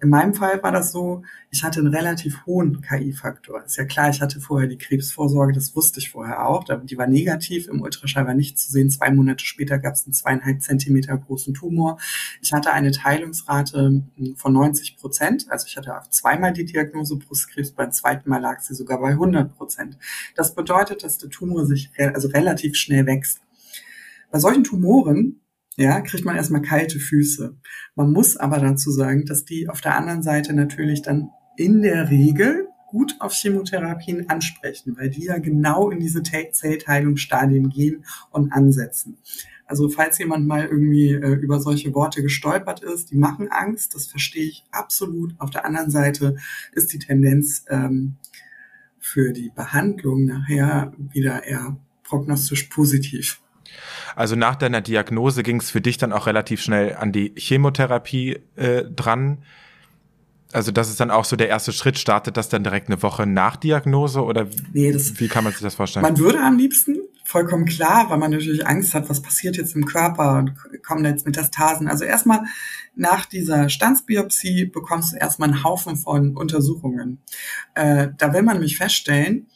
[0.00, 3.64] In meinem Fall war das so, ich hatte einen relativ hohen KI-Faktor.
[3.64, 6.64] Ist ja klar, ich hatte vorher die Krebsvorsorge, das wusste ich vorher auch.
[6.84, 8.90] Die war negativ, im Ultraschall war nicht zu sehen.
[8.90, 11.98] Zwei Monate später gab es einen zweieinhalb Zentimeter großen Tumor.
[12.40, 15.46] Ich hatte eine Teilungsrate hm, von 90 Prozent.
[15.48, 19.56] Also ich hatte zweimal die Diagnose Brustkrebs, beim zweiten Mal lag sie sogar bei 100
[19.56, 19.98] Prozent.
[20.36, 23.40] Das bedeutet, dass der Tumor sich also relativ schnell wächst.
[24.30, 25.40] Bei solchen Tumoren
[25.78, 27.56] ja, kriegt man erstmal kalte Füße.
[27.94, 32.10] Man muss aber dazu sagen, dass die auf der anderen Seite natürlich dann in der
[32.10, 39.18] Regel gut auf Chemotherapien ansprechen, weil die ja genau in diese Zellteilungsstadien gehen und ansetzen.
[39.66, 44.06] Also falls jemand mal irgendwie äh, über solche Worte gestolpert ist, die machen Angst, das
[44.06, 45.34] verstehe ich absolut.
[45.38, 46.36] Auf der anderen Seite
[46.72, 48.16] ist die Tendenz ähm,
[48.98, 53.42] für die Behandlung nachher wieder eher prognostisch positiv.
[54.16, 58.40] Also nach deiner Diagnose ging es für dich dann auch relativ schnell an die Chemotherapie
[58.56, 59.38] äh, dran.
[60.52, 61.98] Also das ist dann auch so der erste Schritt.
[61.98, 65.62] Startet das dann direkt eine Woche nach Diagnose oder nee, das, wie kann man sich
[65.62, 66.02] das vorstellen?
[66.02, 66.96] Man würde am liebsten,
[67.28, 71.26] vollkommen klar, weil man natürlich Angst hat, was passiert jetzt im Körper und kommen jetzt
[71.26, 71.86] Metastasen.
[71.86, 72.44] Also erstmal
[72.96, 77.20] nach dieser Stanzbiopsie bekommst du erstmal einen Haufen von Untersuchungen.
[77.74, 79.46] Äh, da will man nämlich feststellen,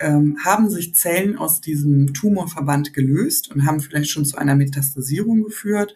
[0.00, 5.44] ähm, haben sich Zellen aus diesem Tumorverband gelöst und haben vielleicht schon zu einer Metastasierung
[5.44, 5.94] geführt?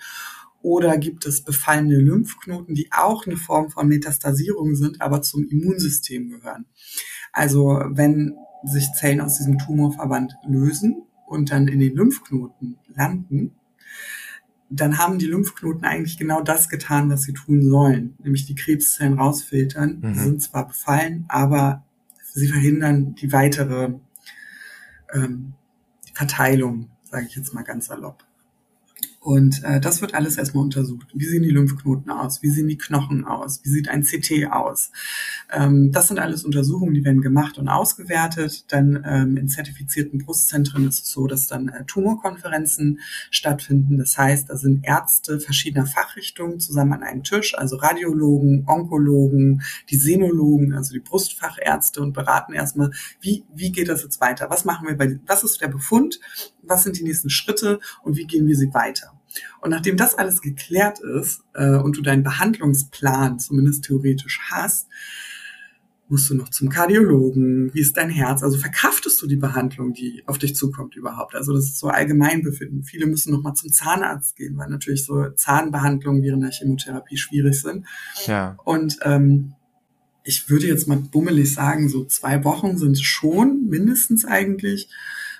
[0.63, 6.31] Oder gibt es befallene Lymphknoten, die auch eine Form von Metastasierung sind, aber zum Immunsystem
[6.31, 6.67] gehören?
[7.33, 13.53] Also wenn sich Zellen aus diesem Tumorverband lösen und dann in den Lymphknoten landen,
[14.71, 19.19] dann haben die Lymphknoten eigentlich genau das getan, was sie tun sollen, nämlich die Krebszellen
[19.19, 20.01] rausfiltern.
[20.01, 20.13] Mhm.
[20.13, 21.85] Die sind zwar befallen, aber
[22.35, 23.95] sie verhindern die weitere
[25.13, 25.55] ähm,
[26.13, 28.25] Verteilung, sage ich jetzt mal ganz salopp.
[29.25, 31.07] Und äh, das wird alles erstmal untersucht.
[31.15, 32.43] Wie sehen die Lymphknoten aus?
[32.43, 33.61] Wie sehen die Knochen aus?
[33.65, 34.91] Wie sieht ein CT aus?
[35.51, 38.71] Ähm, das sind alles Untersuchungen, die werden gemacht und ausgewertet.
[38.71, 43.97] Dann ähm, in zertifizierten Brustzentren ist es so, dass dann äh, Tumorkonferenzen stattfinden.
[43.97, 49.97] Das heißt, da sind Ärzte verschiedener Fachrichtungen zusammen an einem Tisch, also Radiologen, Onkologen, die
[49.97, 52.91] Senologen, also die Brustfachärzte und beraten erstmal,
[53.23, 54.51] wie, wie geht das jetzt weiter?
[54.51, 56.21] Was machen wir bei, was ist der Befund?
[56.61, 59.14] Was sind die nächsten Schritte und wie gehen wir sie weiter?
[59.61, 64.89] Und nachdem das alles geklärt ist äh, und du deinen Behandlungsplan zumindest theoretisch hast,
[66.09, 70.23] musst du noch zum Kardiologen, wie ist dein Herz, also verkraftest du die Behandlung, die
[70.27, 71.35] auf dich zukommt überhaupt.
[71.35, 72.85] Also das ist so Allgemeinbefinden.
[72.85, 77.61] Viele müssen noch mal zum Zahnarzt gehen, weil natürlich so Zahnbehandlungen während der Chemotherapie schwierig
[77.61, 77.87] sind.
[78.27, 78.57] Ja.
[78.65, 79.55] Und ähm,
[80.25, 84.89] ich würde jetzt mal bummelig sagen, so zwei Wochen sind schon mindestens eigentlich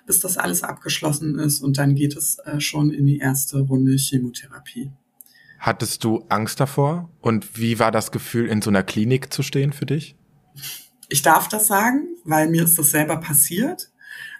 [0.07, 3.97] bis das alles abgeschlossen ist und dann geht es äh, schon in die erste Runde
[3.97, 4.93] Chemotherapie.
[5.59, 7.11] Hattest du Angst davor?
[7.21, 10.17] Und wie war das Gefühl, in so einer Klinik zu stehen für dich?
[11.09, 13.91] Ich darf das sagen, weil mir ist das selber passiert.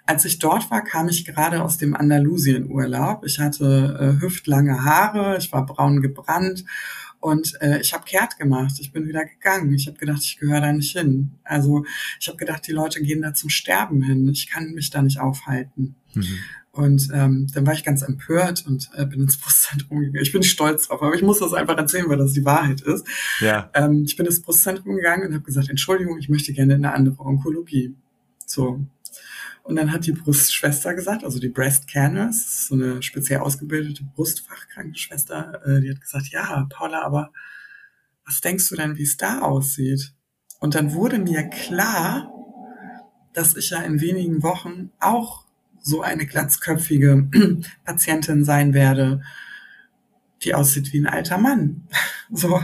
[0.05, 3.25] Als ich dort war, kam ich gerade aus dem Andalusien-Urlaub.
[3.25, 6.63] Ich hatte äh, hüftlange Haare, ich war braun gebrannt
[7.19, 8.73] und äh, ich habe kehrt gemacht.
[8.79, 9.73] Ich bin wieder gegangen.
[9.73, 11.31] Ich habe gedacht, ich gehöre da nicht hin.
[11.43, 11.85] Also
[12.19, 14.29] ich habe gedacht, die Leute gehen da zum Sterben hin.
[14.29, 15.95] Ich kann mich da nicht aufhalten.
[16.13, 16.39] Mhm.
[16.71, 20.21] Und ähm, dann war ich ganz empört und äh, bin ins Brustzentrum gegangen.
[20.21, 23.07] Ich bin stolz drauf, aber ich muss das einfach erzählen, weil das die Wahrheit ist.
[23.39, 23.69] Ja.
[23.73, 26.93] Ähm, ich bin ins Brustzentrum gegangen und habe gesagt, Entschuldigung, ich möchte gerne in eine
[26.93, 27.95] andere Onkologie.
[28.45, 28.85] So,
[29.65, 35.59] und dann hat die Brustschwester gesagt, also die Breast Canvas, so eine speziell ausgebildete Brustfachkrankenschwester,
[35.65, 37.31] äh, die hat gesagt, ja, Paula, aber
[38.25, 40.13] was denkst du denn, wie es da aussieht?
[40.59, 42.31] Und dann wurde mir klar,
[43.33, 45.45] dass ich ja in wenigen Wochen auch
[45.81, 47.27] so eine glatzköpfige
[47.85, 49.23] Patientin sein werde,
[50.43, 51.87] die aussieht wie ein alter Mann.
[52.31, 52.59] So,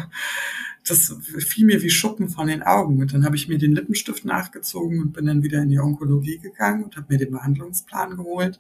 [0.92, 3.02] das fiel mir wie Schuppen von den Augen.
[3.02, 6.38] Und dann habe ich mir den Lippenstift nachgezogen und bin dann wieder in die Onkologie
[6.38, 8.60] gegangen und habe mir den Behandlungsplan geholt.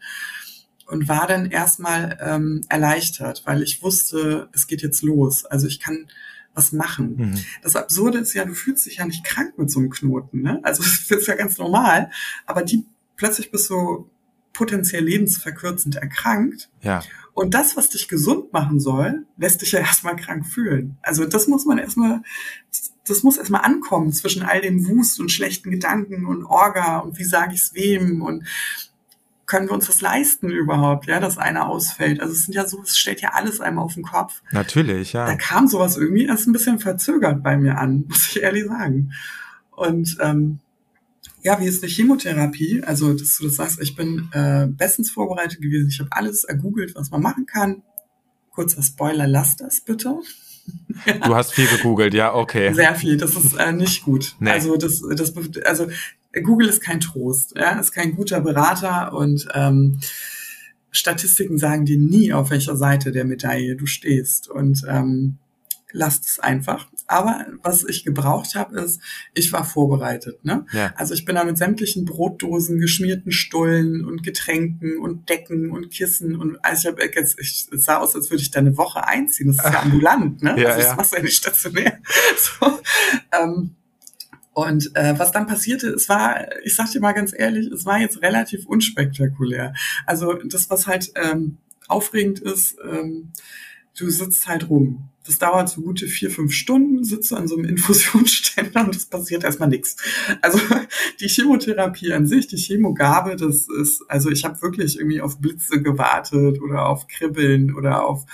[0.87, 5.45] und war dann erstmal ähm, erleichtert, weil ich wusste, es geht jetzt los.
[5.45, 6.07] Also ich kann
[6.53, 7.15] was machen.
[7.17, 7.39] Mhm.
[7.61, 10.41] Das Absurde ist ja, du fühlst dich ja nicht krank mit so einem Knoten.
[10.41, 10.59] Ne?
[10.63, 12.11] Also das ist ja ganz normal,
[12.45, 14.09] aber die plötzlich bist du
[14.53, 16.69] potenziell lebensverkürzend erkrankt.
[16.81, 17.01] Ja.
[17.33, 20.97] Und das, was dich gesund machen soll, lässt dich ja erstmal krank fühlen.
[21.01, 22.21] Also das muss man erstmal,
[23.07, 27.23] das muss erstmal ankommen zwischen all dem Wust und schlechten Gedanken und Orga und wie
[27.23, 28.45] sage ich es wem und
[29.51, 32.21] können wir uns das leisten überhaupt, ja, dass einer ausfällt?
[32.21, 34.41] Also es sind ja so, es stellt ja alles einmal auf den Kopf.
[34.51, 35.25] Natürlich, ja.
[35.25, 39.11] Da kam sowas irgendwie erst ein bisschen verzögert bei mir an, muss ich ehrlich sagen.
[39.71, 40.59] Und ähm,
[41.43, 42.83] ja, wie ist eine Chemotherapie?
[42.83, 45.89] Also, dass du das sagst, ich bin äh, bestens vorbereitet gewesen.
[45.89, 47.83] Ich habe alles ergoogelt, was man machen kann.
[48.51, 50.19] Kurzer Spoiler, lass das bitte.
[51.23, 52.73] Du hast viel gegoogelt, ja, okay.
[52.73, 54.35] Sehr viel, das ist äh, nicht gut.
[54.39, 54.51] Nee.
[54.51, 55.33] Also das, das,
[55.65, 55.87] also
[56.43, 59.99] Google ist kein Trost, ja, ist kein guter Berater und ähm,
[60.91, 64.49] Statistiken sagen dir nie, auf welcher Seite der Medaille du stehst.
[64.49, 65.37] Und ähm,
[65.91, 66.87] lasst es einfach.
[67.07, 69.01] Aber was ich gebraucht habe, ist,
[69.33, 70.45] ich war vorbereitet.
[70.45, 70.65] Ne?
[70.71, 70.93] Ja.
[70.95, 76.35] Also ich bin da mit sämtlichen Brotdosen, geschmierten Stullen und Getränken und Decken und Kissen
[76.35, 79.05] und also ich, hab, jetzt, ich es sah aus, als würde ich da eine Woche
[79.05, 79.47] einziehen.
[79.47, 80.55] Das ist ja ambulant, ne?
[80.57, 81.99] Ja, also das machst du ja nicht stationär.
[82.37, 82.79] So,
[83.31, 83.75] ähm,
[84.53, 87.99] und äh, was dann passierte, es war, ich sag dir mal ganz ehrlich, es war
[87.99, 89.73] jetzt relativ unspektakulär.
[90.05, 93.31] Also das, was halt ähm, aufregend ist, ähm,
[93.97, 95.09] du sitzt halt rum.
[95.25, 99.05] Das dauert so gute vier, fünf Stunden, sitzt du an so einem Infusionsständer und es
[99.05, 99.97] passiert erstmal nichts.
[100.41, 100.59] Also
[101.19, 105.81] die Chemotherapie an sich, die Chemogabe, das ist, also ich habe wirklich irgendwie auf Blitze
[105.81, 108.25] gewartet oder auf Kribbeln oder auf,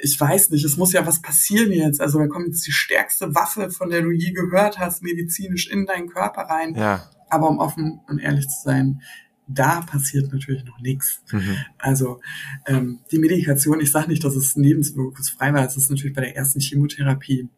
[0.00, 2.00] ich weiß nicht, es muss ja was passieren jetzt.
[2.00, 5.86] Also da kommt jetzt die stärkste Waffe, von der du je gehört hast, medizinisch in
[5.86, 6.74] deinen Körper rein.
[6.74, 7.10] Ja.
[7.28, 9.02] Aber um offen und ehrlich zu sein,
[9.46, 11.22] da passiert natürlich noch nichts.
[11.30, 11.56] Mhm.
[11.78, 12.20] Also
[12.66, 16.36] ähm, die Medikation, ich sage nicht, dass es nebenwirkungsfrei war, es ist natürlich bei der
[16.36, 17.48] ersten Chemotherapie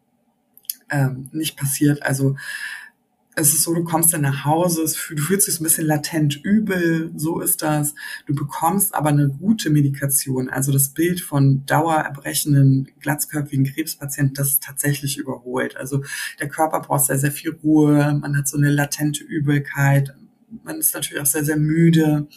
[0.89, 2.03] ähm, nicht passiert.
[2.03, 2.35] Also
[3.35, 7.11] es ist so, du kommst dann nach Hause, du fühlst dich ein bisschen latent übel,
[7.15, 7.95] so ist das.
[8.25, 10.49] Du bekommst aber eine gute Medikation.
[10.49, 15.77] Also das Bild von dauererbrechenden, glatzköpfigen Krebspatienten, das ist tatsächlich überholt.
[15.77, 16.03] Also
[16.39, 20.13] der Körper braucht sehr, sehr viel Ruhe, man hat so eine latente Übelkeit,
[20.63, 22.27] man ist natürlich auch sehr, sehr müde.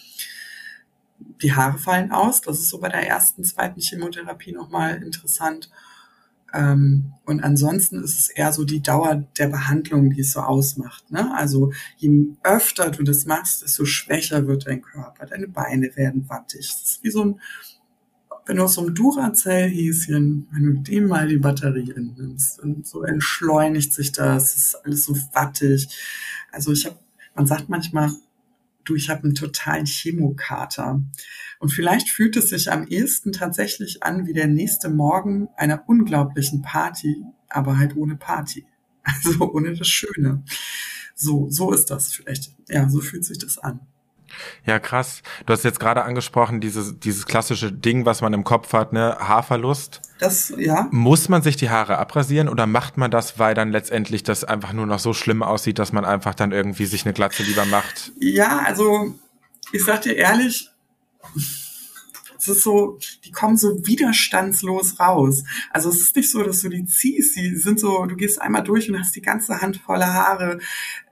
[1.42, 2.40] Die Haare fallen aus.
[2.40, 5.70] Das ist so bei der ersten, zweiten Chemotherapie nochmal interessant.
[6.55, 11.11] Ähm, und ansonsten ist es eher so die Dauer der Behandlung, die es so ausmacht.
[11.11, 11.35] Ne?
[11.35, 15.27] Also je öfter du das machst, desto schwächer wird dein Körper.
[15.27, 16.68] Deine Beine werden wattig.
[16.70, 17.40] Das ist wie so ein,
[18.44, 23.03] wenn du aus so einem Duracell-Häschen, wenn du dem mal die Batterie nimmst, und so
[23.03, 25.88] entschleunigt sich das, das ist alles so wattig.
[26.51, 26.96] Also ich habe
[27.34, 28.12] man sagt manchmal,
[28.84, 31.00] du, ich habe einen totalen Chemokater.
[31.58, 36.62] Und vielleicht fühlt es sich am ehesten tatsächlich an wie der nächste Morgen einer unglaublichen
[36.62, 38.66] Party, aber halt ohne Party.
[39.04, 40.44] Also ohne das Schöne.
[41.16, 42.54] So, so ist das vielleicht.
[42.68, 43.80] Ja, so fühlt sich das an.
[44.66, 45.22] Ja, krass.
[45.46, 49.16] Du hast jetzt gerade angesprochen, dieses, dieses klassische Ding, was man im Kopf hat, ne?
[49.18, 50.00] Haarverlust.
[50.18, 50.88] Das, ja.
[50.90, 54.72] Muss man sich die Haare abrasieren oder macht man das, weil dann letztendlich das einfach
[54.72, 58.12] nur noch so schlimm aussieht, dass man einfach dann irgendwie sich eine Glatze lieber macht?
[58.20, 59.14] Ja, also,
[59.72, 60.70] ich sag dir ehrlich,
[62.42, 65.44] es ist so, die kommen so widerstandslos raus.
[65.70, 68.64] Also es ist nicht so, dass du die ziehst, die sind so, du gehst einmal
[68.64, 70.59] durch und hast die ganze Hand voller Haare,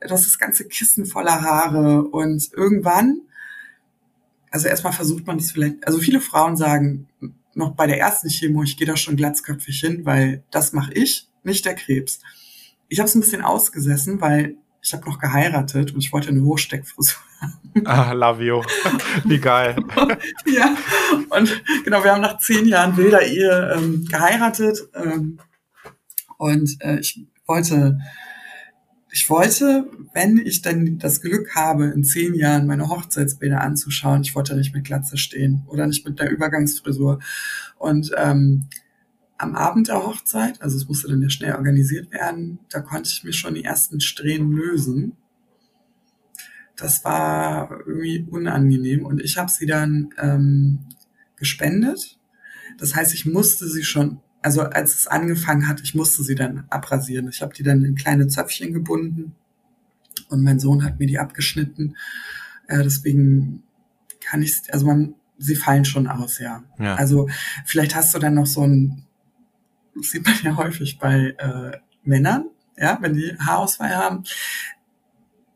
[0.00, 3.20] das ist das ganze Kissen voller Haare und irgendwann,
[4.50, 7.06] also erstmal versucht man das vielleicht, also viele Frauen sagen
[7.54, 11.28] noch bei der ersten Chemo, ich gehe da schon glatzköpfig hin, weil das mache ich,
[11.44, 12.20] nicht der Krebs.
[12.88, 16.42] Ich habe es ein bisschen ausgesessen, weil ich habe noch geheiratet und ich wollte eine
[16.42, 17.29] Hochsteckfrisur.
[17.84, 18.62] Ah, love you.
[19.24, 19.76] Wie geil.
[20.46, 20.76] ja,
[21.30, 25.38] und genau, wir haben nach zehn Jahren wilder Ehe ähm, geheiratet ähm,
[26.38, 27.98] und äh, ich wollte,
[29.12, 34.34] ich wollte, wenn ich dann das Glück habe, in zehn Jahren meine Hochzeitsbilder anzuschauen, ich
[34.34, 37.20] wollte nicht mit Glatze stehen oder nicht mit der Übergangsfrisur
[37.78, 38.68] und ähm,
[39.40, 43.24] am Abend der Hochzeit, also es musste dann ja schnell organisiert werden, da konnte ich
[43.24, 45.16] mir schon die ersten Strähnen lösen.
[46.80, 50.80] Das war irgendwie unangenehm und ich habe sie dann ähm,
[51.36, 52.18] gespendet.
[52.78, 56.64] Das heißt, ich musste sie schon, also als es angefangen hat, ich musste sie dann
[56.70, 57.28] abrasieren.
[57.28, 59.34] Ich habe die dann in kleine Zöpfchen gebunden
[60.28, 61.96] und mein Sohn hat mir die abgeschnitten.
[62.68, 63.62] Äh, deswegen
[64.20, 66.64] kann ich, also man, sie fallen schon aus, ja.
[66.78, 66.94] ja.
[66.94, 67.28] Also
[67.66, 69.06] vielleicht hast du dann noch so ein
[70.02, 74.24] sieht man ja häufig bei äh, Männern, ja, wenn die Haarausfall haben.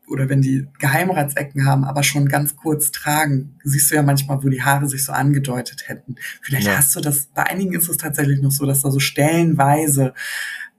[0.07, 4.49] Oder wenn die Geheimratsecken haben, aber schon ganz kurz tragen, siehst du ja manchmal, wo
[4.49, 6.15] die Haare sich so angedeutet hätten.
[6.41, 6.77] Vielleicht ja.
[6.77, 10.13] hast du das, bei einigen ist es tatsächlich noch so, dass da so stellenweise,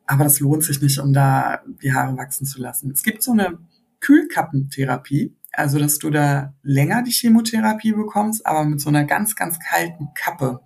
[0.07, 2.91] aber das lohnt sich nicht, um da die Haare wachsen zu lassen.
[2.93, 3.59] Es gibt so eine
[4.01, 9.59] Kühlkappentherapie, also, dass du da länger die Chemotherapie bekommst, aber mit so einer ganz, ganz
[9.59, 10.61] kalten Kappe.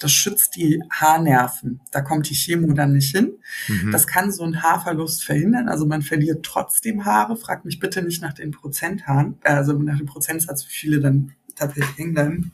[0.00, 1.80] Das schützt die Haarnerven.
[1.92, 3.34] Da kommt die Chemo dann nicht hin.
[3.68, 3.92] Mhm.
[3.92, 5.68] Das kann so einen Haarverlust verhindern.
[5.68, 7.36] Also man verliert trotzdem Haare.
[7.36, 11.96] Frag mich bitte nicht nach den Prozenthaaren, also nach dem Prozentsatz, wie viele dann tatsächlich
[11.96, 12.52] hängen bleiben.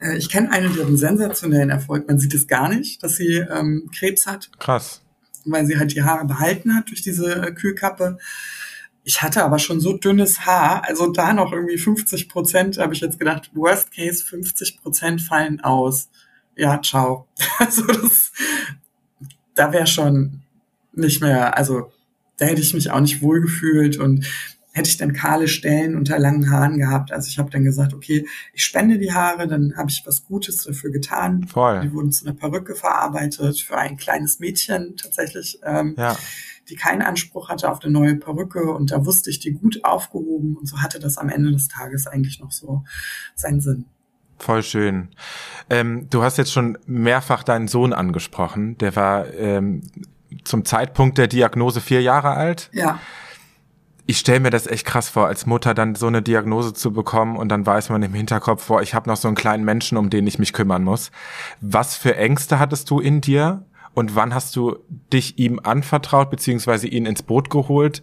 [0.00, 2.06] Äh, ich kenne eine, die hat einen sensationellen Erfolg.
[2.06, 4.50] Man sieht es gar nicht, dass sie ähm, Krebs hat.
[4.60, 5.02] Krass.
[5.44, 8.18] Weil sie halt die Haare behalten hat durch diese äh, Kühlkappe.
[9.06, 13.00] Ich hatte aber schon so dünnes Haar, also da noch irgendwie 50 Prozent, habe ich
[13.00, 16.08] jetzt gedacht, worst case 50 Prozent fallen aus.
[16.56, 17.28] Ja, ciao.
[17.58, 18.32] Also das,
[19.54, 20.40] da wäre schon
[20.92, 21.92] nicht mehr, also
[22.38, 24.26] da hätte ich mich auch nicht wohlgefühlt und
[24.72, 27.12] hätte ich dann kahle Stellen unter langen Haaren gehabt.
[27.12, 30.64] Also ich habe dann gesagt, okay, ich spende die Haare, dann habe ich was Gutes
[30.64, 31.46] dafür getan.
[31.46, 31.80] Voll.
[31.82, 35.60] Die wurden zu einer Perücke verarbeitet für ein kleines Mädchen tatsächlich.
[35.62, 36.16] Ähm, ja
[36.68, 40.56] die keinen Anspruch hatte auf eine neue Perücke und da wusste ich die gut aufgehoben
[40.56, 42.84] und so hatte das am Ende des Tages eigentlich noch so
[43.34, 43.86] seinen Sinn.
[44.38, 45.08] Voll schön.
[45.70, 48.76] Ähm, du hast jetzt schon mehrfach deinen Sohn angesprochen.
[48.78, 49.82] Der war ähm,
[50.44, 52.68] zum Zeitpunkt der Diagnose vier Jahre alt.
[52.72, 52.98] Ja.
[54.06, 57.36] Ich stelle mir das echt krass vor, als Mutter dann so eine Diagnose zu bekommen
[57.36, 60.10] und dann weiß man im Hinterkopf, boah, ich habe noch so einen kleinen Menschen, um
[60.10, 61.10] den ich mich kümmern muss.
[61.62, 63.64] Was für Ängste hattest du in dir?
[63.94, 64.76] Und wann hast du
[65.12, 68.02] dich ihm anvertraut, beziehungsweise ihn ins Boot geholt?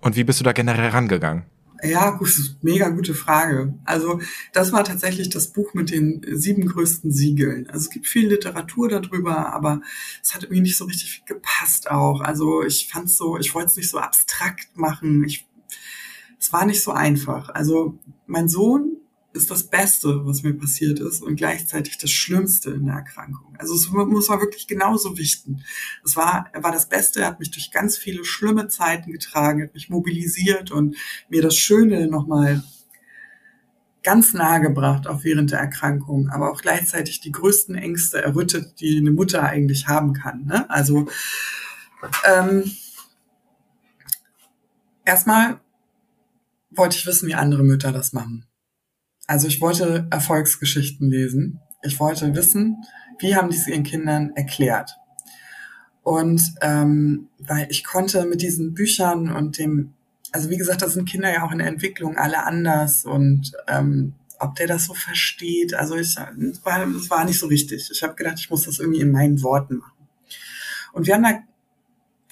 [0.00, 1.44] Und wie bist du da generell rangegangen?
[1.84, 2.30] Ja, gut,
[2.62, 3.74] mega gute Frage.
[3.84, 4.20] Also
[4.52, 7.66] das war tatsächlich das Buch mit den sieben größten Siegeln.
[7.68, 9.80] Also es gibt viel Literatur darüber, aber
[10.22, 12.20] es hat irgendwie nicht so richtig gepasst auch.
[12.20, 15.24] Also ich fand so, ich wollte es nicht so abstrakt machen.
[15.24, 15.48] Ich,
[16.38, 17.48] es war nicht so einfach.
[17.48, 18.98] Also mein Sohn
[19.32, 23.56] ist das Beste, was mir passiert ist und gleichzeitig das Schlimmste in der Erkrankung.
[23.58, 25.64] Also es muss man wirklich genauso wichten.
[26.04, 29.62] Es war, er war das Beste, er hat mich durch ganz viele schlimme Zeiten getragen,
[29.62, 30.96] hat mich mobilisiert und
[31.28, 32.62] mir das Schöne nochmal
[34.02, 38.98] ganz nahe gebracht, auch während der Erkrankung, aber auch gleichzeitig die größten Ängste errüttet, die
[38.98, 40.44] eine Mutter eigentlich haben kann.
[40.44, 40.68] Ne?
[40.68, 41.06] Also
[42.24, 42.70] ähm,
[45.04, 45.60] erstmal
[46.70, 48.46] wollte ich wissen, wie andere Mütter das machen.
[49.26, 51.60] Also ich wollte Erfolgsgeschichten lesen.
[51.82, 52.84] Ich wollte wissen,
[53.18, 54.96] wie haben die es ihren Kindern erklärt.
[56.02, 59.94] Und ähm, weil ich konnte mit diesen Büchern und dem,
[60.32, 64.14] also wie gesagt, da sind Kinder ja auch in der Entwicklung alle anders und ähm,
[64.40, 67.88] ob der das so versteht, also ich, das war, das war nicht so richtig.
[67.92, 70.08] Ich habe gedacht, ich muss das irgendwie in meinen Worten machen.
[70.92, 71.38] Und wir haben da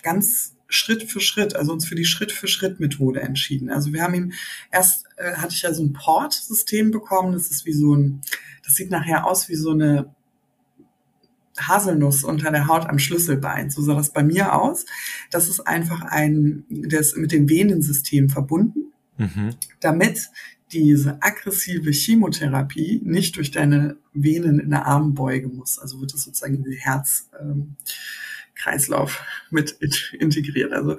[0.02, 3.70] ganz Schritt für Schritt, also uns für die Schritt-für-Schritt-Methode entschieden.
[3.70, 4.32] Also wir haben ihm
[4.70, 7.32] erst äh, hatte ich ja so ein Port-System bekommen.
[7.32, 8.22] Das ist wie so ein,
[8.64, 10.14] das sieht nachher aus wie so eine
[11.58, 13.70] Haselnuss unter der Haut am Schlüsselbein.
[13.70, 14.86] So sah das bei mir aus.
[15.30, 19.56] Das ist einfach ein, ist mit dem Venensystem verbunden, mhm.
[19.80, 20.30] damit
[20.72, 25.78] diese aggressive Chemotherapie nicht durch deine Venen in der Armbeuge muss.
[25.78, 27.76] Also wird das sozusagen in den Herz ähm,
[28.60, 29.72] Kreislauf mit
[30.12, 30.72] integriert.
[30.72, 30.96] Also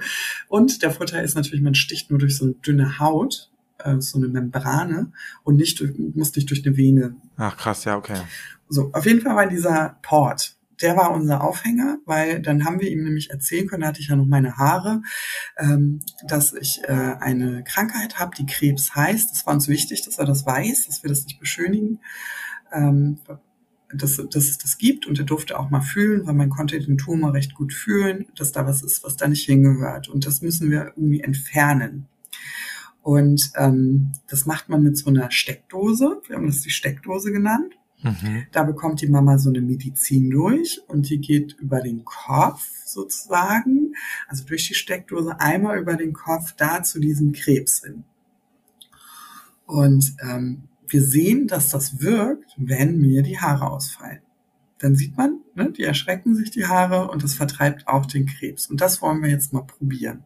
[0.47, 4.17] und der Vorteil ist natürlich, man sticht nur durch so eine dünne Haut, äh, so
[4.17, 5.11] eine Membrane
[5.43, 7.15] und nicht durch, muss nicht durch eine Vene.
[7.37, 8.21] Ach krass, ja okay.
[8.69, 10.55] So auf jeden Fall war dieser Port.
[10.81, 14.07] Der war unser Aufhänger, weil dann haben wir ihm nämlich erzählen können, da hatte ich
[14.07, 15.03] ja noch meine Haare,
[15.57, 19.29] ähm, dass ich äh, eine Krankheit habe, die Krebs heißt.
[19.31, 21.99] Das war uns wichtig, dass er das weiß, dass wir das nicht beschönigen.
[22.73, 23.19] Ähm,
[23.93, 26.97] dass, dass es das gibt und er durfte auch mal fühlen, weil man konnte den
[26.97, 30.07] Tumor recht gut fühlen, dass da was ist, was da nicht hingehört.
[30.09, 32.07] Und das müssen wir irgendwie entfernen.
[33.01, 36.21] Und ähm, das macht man mit so einer Steckdose.
[36.27, 37.73] Wir haben das die Steckdose genannt.
[38.03, 38.45] Mhm.
[38.51, 43.93] Da bekommt die Mama so eine Medizin durch und die geht über den Kopf sozusagen,
[44.27, 48.03] also durch die Steckdose einmal über den Kopf da zu diesem Krebs hin.
[49.65, 54.21] Und ähm, wir sehen, dass das wirkt, wenn mir die Haare ausfallen.
[54.79, 58.67] Dann sieht man, ne, die erschrecken sich die Haare und das vertreibt auch den Krebs.
[58.67, 60.23] Und das wollen wir jetzt mal probieren.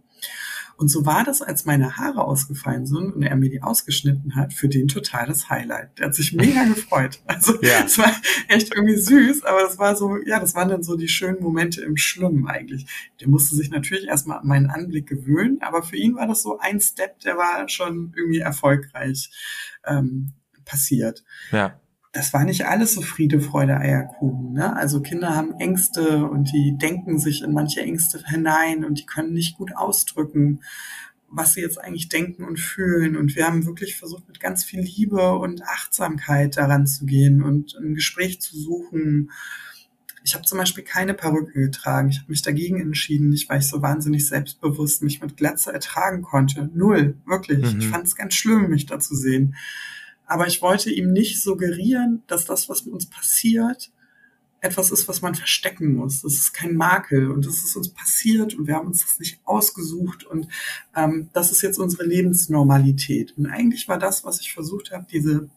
[0.77, 4.53] Und so war das, als meine Haare ausgefallen sind und er mir die ausgeschnitten hat,
[4.53, 5.97] für den total das Highlight.
[5.97, 7.21] Der hat sich mega gefreut.
[7.25, 8.13] Also es war
[8.49, 11.81] echt irgendwie süß, aber das war so, ja, das waren dann so die schönen Momente
[11.81, 12.85] im Schwimmen eigentlich.
[13.21, 16.59] Der musste sich natürlich erstmal an meinen Anblick gewöhnen, aber für ihn war das so
[16.59, 19.31] ein Step, der war schon irgendwie erfolgreich.
[19.85, 20.33] Ähm,
[20.65, 21.23] passiert.
[21.51, 21.79] Ja.
[22.11, 24.53] Das war nicht alles so Friede, Freude, Eierkuchen.
[24.53, 24.75] Ne?
[24.75, 29.33] Also Kinder haben Ängste und die denken sich in manche Ängste hinein und die können
[29.33, 30.61] nicht gut ausdrücken.
[31.29, 33.17] was sie jetzt eigentlich denken und fühlen.
[33.17, 37.75] Und wir haben wirklich versucht, mit ganz viel Liebe und Achtsamkeit daran zu gehen und
[37.75, 39.31] ein Gespräch zu suchen.
[40.23, 42.09] Ich habe zum Beispiel keine Perücke getragen.
[42.09, 46.21] Ich habe mich dagegen entschieden, nicht weil ich so wahnsinnig selbstbewusst mich mit Glatze ertragen
[46.21, 46.69] konnte.
[46.73, 47.73] Null, wirklich.
[47.73, 47.79] Mhm.
[47.79, 49.55] Ich fand es ganz schlimm, mich da zu sehen.
[50.25, 53.91] Aber ich wollte ihm nicht suggerieren, dass das, was mit uns passiert,
[54.65, 56.21] etwas ist, was man verstecken muss.
[56.21, 59.39] Das ist kein Makel und das ist uns passiert und wir haben uns das nicht
[59.45, 60.47] ausgesucht und
[60.95, 63.37] ähm, das ist jetzt unsere Lebensnormalität.
[63.37, 65.49] Und eigentlich war das, was ich versucht habe, diese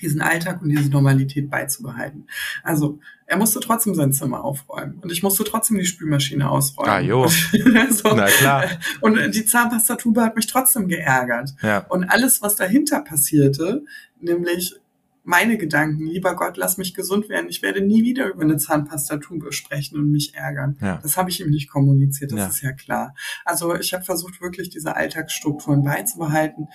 [0.00, 2.26] diesen Alltag und diese Normalität beizubehalten.
[2.62, 6.90] Also er musste trotzdem sein Zimmer aufräumen und ich musste trotzdem die Spülmaschine ausräumen.
[6.90, 7.28] Ah, jo.
[7.90, 8.64] so, Na klar.
[9.00, 11.54] Und die Zahnpastatube hat mich trotzdem geärgert.
[11.62, 11.86] Ja.
[11.88, 13.84] Und alles, was dahinter passierte,
[14.20, 14.80] nämlich
[15.22, 17.48] meine Gedanken, lieber Gott, lass mich gesund werden.
[17.48, 20.76] Ich werde nie wieder über eine Zahnpastatube sprechen und mich ärgern.
[20.80, 20.98] Ja.
[21.02, 22.46] Das habe ich ihm nicht kommuniziert, das ja.
[22.48, 23.14] ist ja klar.
[23.44, 26.68] Also ich habe versucht, wirklich diese Alltagsstrukturen beizubehalten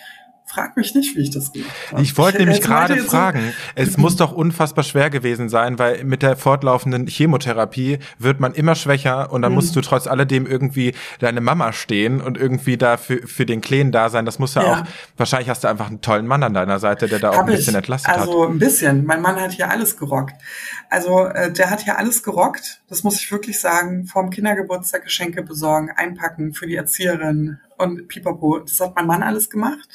[0.47, 2.01] Frag mich nicht, wie ich das gemacht habe.
[2.03, 6.37] Ich wollte nämlich gerade fragen, es muss doch unfassbar schwer gewesen sein, weil mit der
[6.37, 9.55] fortlaufenden Chemotherapie wird man immer schwächer und dann mhm.
[9.55, 13.91] musst du trotz alledem irgendwie deine Mama stehen und irgendwie da für, für den Kleen
[13.91, 14.25] da sein.
[14.25, 14.83] Das muss ja, ja, auch,
[15.17, 17.55] wahrscheinlich hast du einfach einen tollen Mann an deiner Seite, der da auch Hab ein
[17.55, 17.77] bisschen ich.
[17.77, 18.29] entlastet also, hat.
[18.29, 19.05] Also ein bisschen.
[19.05, 20.35] Mein Mann hat hier alles gerockt.
[20.89, 22.81] Also äh, der hat hier alles gerockt.
[22.87, 24.05] Das muss ich wirklich sagen.
[24.05, 28.59] Vorm Kindergeburtstag Geschenke besorgen, einpacken für die Erzieherin und pipapo.
[28.59, 29.87] Das hat mein Mann alles gemacht.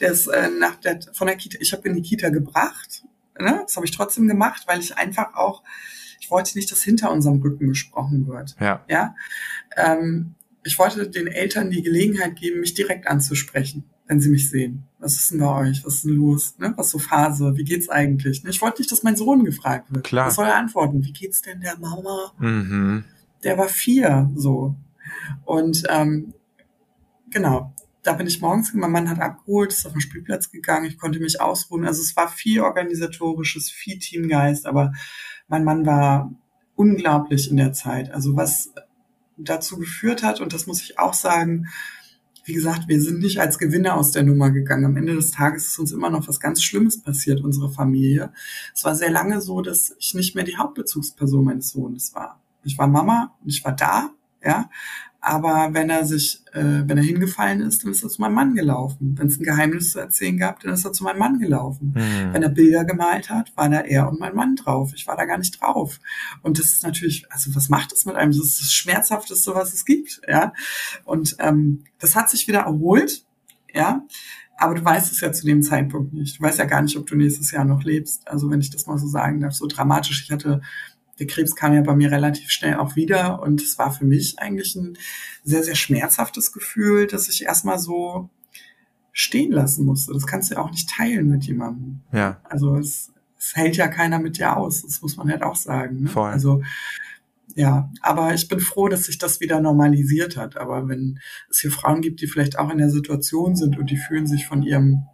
[0.00, 3.04] Der ist äh, nach der, von der Kita, ich habe in die Kita gebracht.
[3.38, 3.60] Ne?
[3.62, 5.62] Das habe ich trotzdem gemacht, weil ich einfach auch,
[6.20, 8.56] ich wollte nicht, dass hinter unserem Rücken gesprochen wird.
[8.60, 8.84] Ja.
[8.88, 9.14] ja?
[9.76, 14.84] Ähm, ich wollte den Eltern die Gelegenheit geben, mich direkt anzusprechen, wenn sie mich sehen.
[14.98, 15.84] Was ist denn bei euch?
[15.84, 16.54] Was ist denn los?
[16.58, 16.72] Ne?
[16.76, 17.56] Was so Phase?
[17.56, 18.44] Wie geht's eigentlich?
[18.44, 18.50] Ne?
[18.50, 20.04] Ich wollte nicht, dass mein Sohn gefragt wird.
[20.04, 20.26] Klar.
[20.26, 21.04] Was soll er antworten?
[21.04, 22.32] Wie geht's denn der Mama?
[22.38, 23.04] Mhm.
[23.42, 24.74] Der war vier, so.
[25.44, 26.34] Und ähm,
[27.30, 30.98] genau, da bin ich morgens, mein Mann hat abgeholt, ist auf den Spielplatz gegangen, ich
[30.98, 31.86] konnte mich ausruhen.
[31.86, 34.92] Also es war viel organisatorisches, viel Teamgeist, aber
[35.48, 36.30] mein Mann war
[36.76, 38.10] unglaublich in der Zeit.
[38.10, 38.72] Also was
[39.36, 41.68] dazu geführt hat, und das muss ich auch sagen,
[42.44, 44.84] wie gesagt, wir sind nicht als Gewinner aus der Nummer gegangen.
[44.84, 48.32] Am Ende des Tages ist uns immer noch was ganz Schlimmes passiert, unsere Familie.
[48.74, 52.40] Es war sehr lange so, dass ich nicht mehr die Hauptbezugsperson meines Sohnes war.
[52.62, 54.10] Ich war Mama und ich war da,
[54.42, 54.68] ja,
[55.24, 58.54] aber wenn er sich, äh, wenn er hingefallen ist, dann ist er zu meinem Mann
[58.54, 59.14] gelaufen.
[59.18, 61.94] Wenn es ein Geheimnis zu erzählen gab, dann ist er zu meinem Mann gelaufen.
[61.96, 62.34] Mhm.
[62.34, 64.92] Wenn er Bilder gemalt hat, war da er und mein Mann drauf.
[64.94, 65.98] Ich war da gar nicht drauf.
[66.42, 68.32] Und das ist natürlich, also was macht das mit einem?
[68.32, 70.52] Das ist das Schmerzhafteste, was es gibt, ja.
[71.04, 73.24] Und ähm, das hat sich wieder erholt,
[73.72, 74.04] ja.
[74.58, 76.38] Aber du weißt es ja zu dem Zeitpunkt nicht.
[76.38, 78.28] Du weißt ja gar nicht, ob du nächstes Jahr noch lebst.
[78.28, 80.22] Also wenn ich das mal so sagen darf, so dramatisch.
[80.22, 80.60] Ich hatte
[81.18, 84.38] der Krebs kam ja bei mir relativ schnell auch wieder und es war für mich
[84.38, 84.98] eigentlich ein
[85.44, 88.30] sehr, sehr schmerzhaftes Gefühl, dass ich erstmal so
[89.12, 90.12] stehen lassen musste.
[90.12, 92.00] Das kannst du ja auch nicht teilen mit jemandem.
[92.12, 92.40] Ja.
[92.44, 94.82] Also es, es hält ja keiner mit dir aus.
[94.82, 96.02] Das muss man halt auch sagen.
[96.02, 96.08] Ne?
[96.08, 96.30] Voll.
[96.30, 96.62] Also
[97.54, 100.56] ja, aber ich bin froh, dass sich das wieder normalisiert hat.
[100.56, 103.96] Aber wenn es hier Frauen gibt, die vielleicht auch in der Situation sind und die
[103.96, 105.04] fühlen sich von ihrem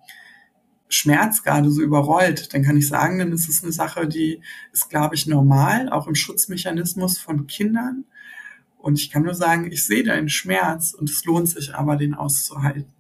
[0.91, 4.91] Schmerz gerade so überrollt, dann kann ich sagen, dann ist es eine Sache, die ist,
[4.91, 8.05] glaube ich, normal, auch im Schutzmechanismus von Kindern.
[8.79, 12.15] Und ich kann nur sagen, ich sehe deinen Schmerz und es lohnt sich aber, den
[12.15, 12.93] auszuhalten.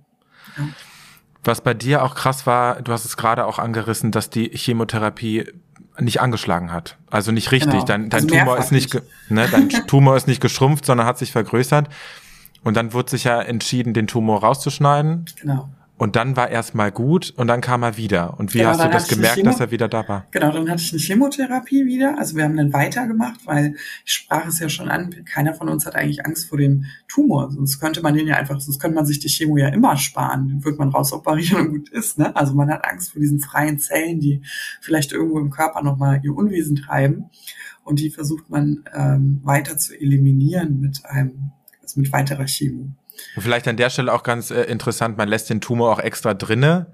[0.56, 0.68] Ja.
[1.42, 5.46] Was bei dir auch krass war, du hast es gerade auch angerissen, dass die Chemotherapie
[5.98, 6.98] nicht angeschlagen hat.
[7.10, 7.72] Also nicht richtig.
[7.72, 7.84] Genau.
[7.84, 8.94] Dein, dein also Tumor ist nicht,
[9.28, 11.88] ne, dein Tumor ist nicht geschrumpft, sondern hat sich vergrößert.
[12.62, 15.24] Und dann wurde sich ja entschieden, den Tumor rauszuschneiden.
[15.40, 15.70] Genau.
[16.00, 18.38] Und dann war erstmal gut und dann kam er wieder.
[18.38, 20.26] Und wie genau, hast du das gemerkt, dass er wieder da war?
[20.30, 22.16] Genau, dann hatte ich eine Chemotherapie wieder.
[22.18, 23.74] Also wir haben dann weitergemacht, weil
[24.06, 27.50] ich sprach es ja schon an, keiner von uns hat eigentlich Angst vor dem Tumor.
[27.50, 30.48] Sonst könnte man den ja einfach, sonst könnte man sich die Chemo ja immer sparen.
[30.48, 32.16] Den wird man rausoperieren und gut ist.
[32.16, 32.34] Ne?
[32.34, 34.40] Also man hat Angst vor diesen freien Zellen, die
[34.80, 37.28] vielleicht irgendwo im Körper nochmal ihr Unwesen treiben.
[37.84, 41.50] Und die versucht man ähm, weiter zu eliminieren mit einem,
[41.82, 42.94] also mit weiterer Chemo.
[43.36, 46.34] Und vielleicht an der Stelle auch ganz äh, interessant, man lässt den Tumor auch extra
[46.34, 46.86] drinne,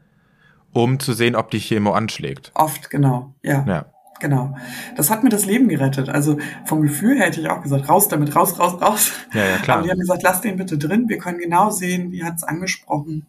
[0.73, 2.53] um zu sehen, ob die Chemo anschlägt.
[2.55, 3.65] Oft, genau, ja.
[3.67, 3.87] ja.
[4.19, 4.57] Genau.
[4.97, 6.09] Das hat mir das Leben gerettet.
[6.09, 9.13] Also vom Gefühl her hätte ich auch gesagt, raus damit, raus, raus, raus.
[9.35, 9.79] Ja, ja, klar.
[9.79, 11.09] Aber die haben gesagt, lass den bitte drin.
[11.09, 13.27] Wir können genau sehen, wie hat es angesprochen.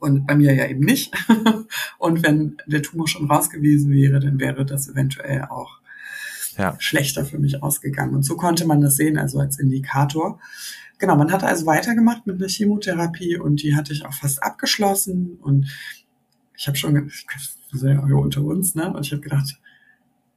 [0.00, 1.14] Und bei mir ja eben nicht.
[1.98, 5.78] Und wenn der Tumor schon raus gewesen wäre, dann wäre das eventuell auch
[6.58, 6.76] ja.
[6.78, 8.14] schlechter für mich ausgegangen.
[8.14, 10.40] Und so konnte man das sehen, also als Indikator.
[11.02, 15.36] Genau, man hat also weitergemacht mit einer Chemotherapie und die hatte ich auch fast abgeschlossen
[15.42, 15.66] und
[16.56, 17.10] ich habe schon, wir
[17.72, 18.88] sind ja unter uns, ne?
[18.94, 19.58] Und ich habe gedacht,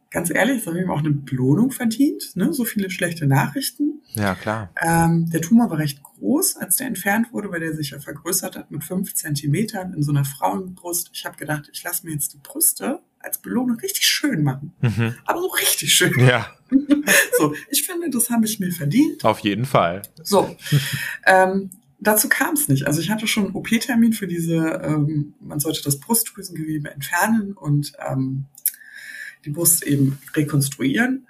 [0.09, 2.51] ganz ehrlich, das habe ich ihm auch eine Belohnung verdient, ne?
[2.51, 4.01] so viele schlechte Nachrichten.
[4.13, 4.71] Ja, klar.
[4.81, 8.55] Ähm, der Tumor war recht groß, als der entfernt wurde, weil der sich ja vergrößert
[8.55, 11.11] hat mit fünf Zentimetern in so einer Frauenbrust.
[11.13, 14.73] Ich habe gedacht, ich lasse mir jetzt die Brüste als Belohnung richtig schön machen.
[14.81, 15.15] Mhm.
[15.25, 16.13] Aber so richtig schön.
[16.19, 16.47] Ja.
[17.37, 19.25] so, ich finde, das habe ich mir verdient.
[19.25, 20.03] Auf jeden Fall.
[20.23, 20.55] So.
[21.25, 22.87] ähm, dazu kam es nicht.
[22.87, 27.93] Also ich hatte schon einen OP-Termin für diese, ähm, man sollte das Brustdrüsengewebe entfernen und
[28.09, 28.45] ähm,
[29.43, 31.27] die Brust eben rekonstruieren.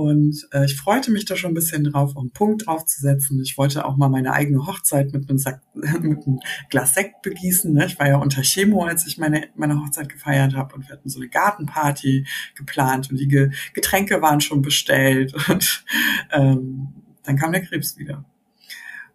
[0.00, 3.38] Und äh, ich freute mich da schon ein bisschen drauf, auch einen Punkt draufzusetzen.
[3.42, 6.40] Ich wollte auch mal meine eigene Hochzeit mit einem, Sack, mit einem
[6.70, 7.74] Glas Sekt begießen.
[7.74, 7.84] Ne?
[7.84, 10.74] Ich war ja unter Chemo, als ich meine, meine Hochzeit gefeiert habe.
[10.74, 15.34] Und wir hatten so eine Gartenparty geplant und die Ge Getränke waren schon bestellt.
[15.50, 15.84] Und
[16.32, 16.88] ähm,
[17.24, 18.24] dann kam der Krebs wieder.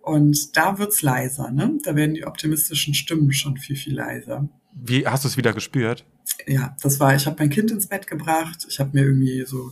[0.02, 1.80] Und da wird's leiser, ne?
[1.84, 4.48] Da werden die optimistischen Stimmen schon viel, viel leiser.
[4.74, 6.06] Wie hast du es wieder gespürt?
[6.46, 9.72] Ja, das war, ich habe mein Kind ins Bett gebracht, ich habe mir irgendwie so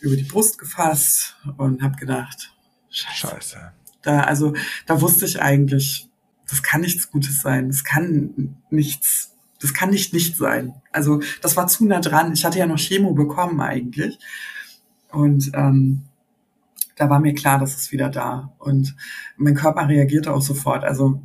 [0.00, 2.52] über die Brust gefasst und habe gedacht,
[2.90, 3.28] Scheiße.
[3.28, 3.72] Scheiße.
[4.02, 4.54] Da, also,
[4.86, 6.08] da wusste ich eigentlich,
[6.48, 10.74] das kann nichts Gutes sein, das kann nichts, das kann nicht nicht sein.
[10.90, 12.32] Also, das war zu nah dran.
[12.32, 14.18] Ich hatte ja noch Chemo bekommen eigentlich.
[15.12, 16.04] Und ähm,
[16.96, 18.52] da war mir klar, dass es wieder da.
[18.58, 18.94] Und
[19.36, 20.84] mein Körper reagierte auch sofort.
[20.84, 21.22] Also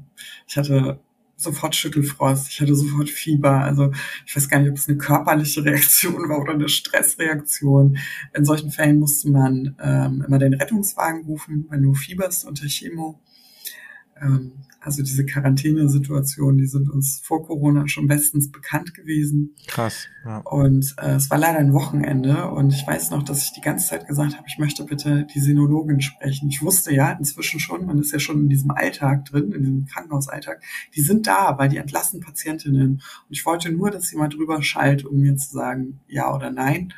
[0.48, 1.00] ich hatte
[1.38, 3.62] sofort Schüttelfrost, ich hatte sofort Fieber.
[3.62, 3.92] Also
[4.26, 7.98] ich weiß gar nicht, ob es eine körperliche Reaktion war oder eine Stressreaktion.
[8.34, 13.20] In solchen Fällen musste man ähm, immer den Rettungswagen rufen, wenn du fieberst unter Chemo.
[14.22, 19.56] Ähm, also diese Quarantänesituationen, die sind uns vor Corona schon bestens bekannt gewesen.
[19.66, 20.08] Krass.
[20.24, 20.38] Ja.
[20.40, 23.88] Und äh, es war leider ein Wochenende und ich weiß noch, dass ich die ganze
[23.88, 26.50] Zeit gesagt habe, ich möchte bitte die Sinologin sprechen.
[26.50, 29.86] Ich wusste ja inzwischen schon, man ist ja schon in diesem Alltag drin, in diesem
[29.88, 30.62] Krankenhausalltag,
[30.96, 32.92] die sind da, weil die entlassen Patientinnen.
[32.92, 33.02] Und
[33.32, 36.94] ich wollte nur, dass sie mal drüber schallt, um mir zu sagen, ja oder nein.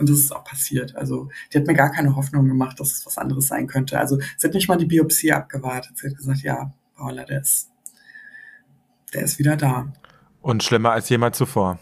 [0.00, 0.96] Und das ist auch passiert.
[0.96, 3.98] Also die hat mir gar keine Hoffnung gemacht, dass es was anderes sein könnte.
[4.00, 5.98] Also sie hat nicht mal die Biopsie abgewartet.
[5.98, 7.70] Sie hat gesagt, ja, Paula, der ist,
[9.12, 9.92] der ist wieder da.
[10.40, 11.78] Und schlimmer als jemals zuvor.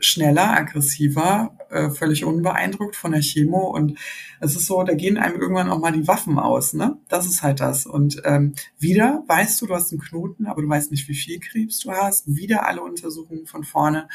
[0.00, 3.70] Schneller, aggressiver, äh, völlig unbeeindruckt von der Chemo.
[3.70, 3.98] Und
[4.40, 6.98] es ist so, da gehen einem irgendwann auch mal die Waffen aus, ne?
[7.08, 7.86] Das ist halt das.
[7.86, 11.40] Und ähm, wieder weißt du, du hast einen Knoten, aber du weißt nicht, wie viel
[11.40, 12.26] Krebs du hast.
[12.26, 14.08] Wieder alle Untersuchungen von vorne.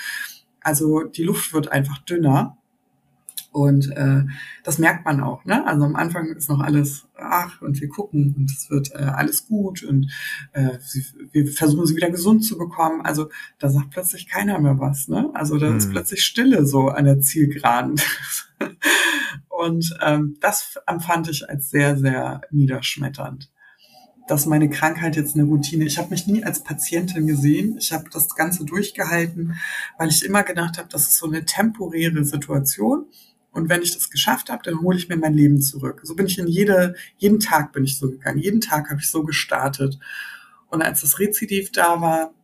[0.61, 2.57] Also die Luft wird einfach dünner.
[3.57, 4.21] Und äh,
[4.63, 5.43] das merkt man auch.
[5.43, 5.65] Ne?
[5.65, 9.47] Also am Anfang ist noch alles, ach, und wir gucken und es wird äh, alles
[9.47, 10.11] gut und
[10.53, 13.01] äh, sie, wir versuchen sie wieder gesund zu bekommen.
[13.01, 15.07] Also da sagt plötzlich keiner mehr was.
[15.07, 15.31] Ne?
[15.33, 15.77] Also da hm.
[15.77, 17.99] ist plötzlich Stille so an der Zielgeraden.
[19.49, 23.49] und ähm, das empfand ich als sehr, sehr niederschmetternd
[24.27, 25.85] dass meine Krankheit jetzt eine Routine.
[25.85, 27.77] Ich habe mich nie als Patientin gesehen.
[27.79, 29.55] Ich habe das Ganze durchgehalten,
[29.97, 33.05] weil ich immer gedacht habe, das ist so eine temporäre Situation.
[33.57, 36.01] Und wenn ich das geschafft habe, dann hole ich mir mein Leben zurück.
[36.03, 38.37] So bin ich in jede, jeden Tag bin ich so gegangen.
[38.37, 39.97] Jeden Tag habe ich so gestartet.
[40.67, 42.35] Und als das Rezidiv da war,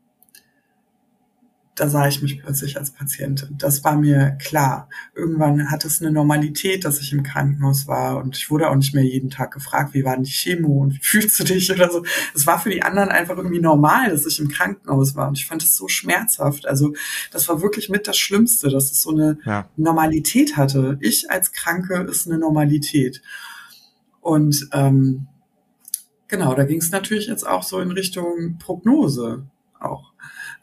[1.76, 3.57] da sah ich mich plötzlich als Patientin.
[3.57, 4.89] Das war mir klar.
[5.15, 8.93] Irgendwann hat es eine Normalität, dass ich im Krankenhaus war und ich wurde auch nicht
[8.93, 11.91] mehr jeden Tag gefragt, wie war denn die Chemo und wie fühlst du dich oder
[11.91, 12.03] so.
[12.36, 15.47] Es war für die anderen einfach irgendwie normal, dass ich im Krankenhaus war und ich
[15.47, 16.67] fand es so schmerzhaft.
[16.67, 16.93] Also
[17.32, 19.67] das war wirklich mit das Schlimmste, dass es so eine ja.
[19.76, 20.97] Normalität hatte.
[21.01, 23.21] Ich als Kranke ist eine Normalität.
[24.21, 25.28] Und ähm,
[26.28, 29.47] genau, da ging es natürlich jetzt auch so in Richtung Prognose
[29.80, 30.13] auch.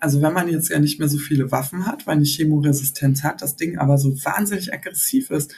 [0.01, 3.43] Also wenn man jetzt ja nicht mehr so viele Waffen hat, weil eine Chemoresistenz hat,
[3.43, 5.55] das Ding aber so wahnsinnig aggressiv ist,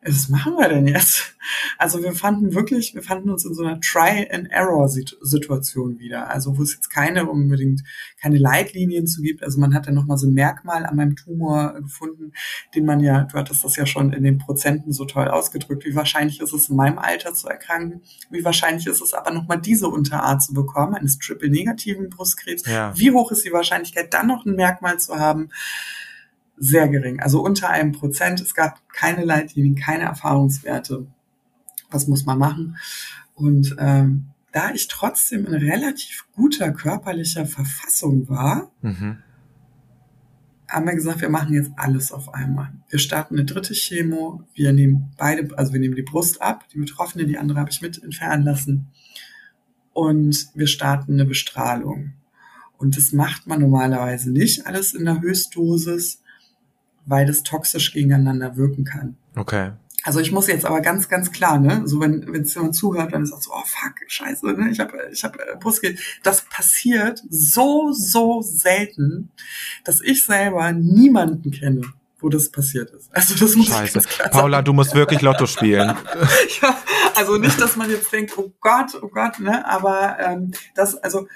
[0.00, 1.34] was machen wir denn jetzt?
[1.76, 6.30] Also wir fanden wirklich, wir fanden uns in so einer Try-and-Error-Situation wieder.
[6.30, 7.82] Also wo es jetzt keine unbedingt,
[8.20, 9.42] keine Leitlinien zu gibt.
[9.42, 12.32] Also man hat ja nochmal so ein Merkmal an meinem Tumor gefunden,
[12.74, 15.84] den man ja, du hattest das ja schon in den Prozenten so toll ausgedrückt.
[15.84, 18.02] Wie wahrscheinlich ist es in meinem Alter zu erkranken?
[18.30, 22.64] Wie wahrscheinlich ist es aber nochmal diese Unterart zu bekommen, eines triple-negativen Brustkrebs?
[22.66, 22.96] Ja.
[22.96, 25.50] Wie hoch ist die Wahrscheinlichkeit, dann noch ein Merkmal zu haben?
[26.58, 28.40] Sehr gering, also unter einem Prozent.
[28.40, 31.06] Es gab keine Leitlinien, keine Erfahrungswerte.
[31.90, 32.76] Was muss man machen?
[33.34, 39.18] Und ähm, da ich trotzdem in relativ guter körperlicher Verfassung war, mhm.
[40.68, 42.72] haben wir gesagt, wir machen jetzt alles auf einmal.
[42.88, 46.78] Wir starten eine dritte Chemo, wir nehmen beide, also wir nehmen die Brust ab, die
[46.78, 48.88] Betroffene, die andere habe ich mit entfernen lassen.
[49.92, 52.14] Und wir starten eine Bestrahlung.
[52.78, 56.22] Und das macht man normalerweise nicht alles in der Höchstdosis,
[57.08, 59.16] weil das toxisch gegeneinander wirken kann.
[59.34, 59.72] Okay.
[60.04, 63.12] Also ich muss jetzt aber ganz, ganz klar, ne, so wenn wenn es jemand zuhört,
[63.12, 65.98] dann ist auch so, oh fuck, scheiße, ne, ich habe ich hab äh, Brustgilt.
[66.22, 69.30] Das passiert so, so selten,
[69.84, 71.82] dass ich selber niemanden kenne,
[72.20, 73.10] wo das passiert ist.
[73.12, 74.00] Also das muss Scheiße.
[74.30, 75.88] Paula, du musst wirklich Lotto spielen.
[76.62, 76.76] ja,
[77.16, 79.66] also nicht, dass man jetzt denkt, oh Gott, oh Gott, ne?
[79.66, 81.26] Aber ähm, das, also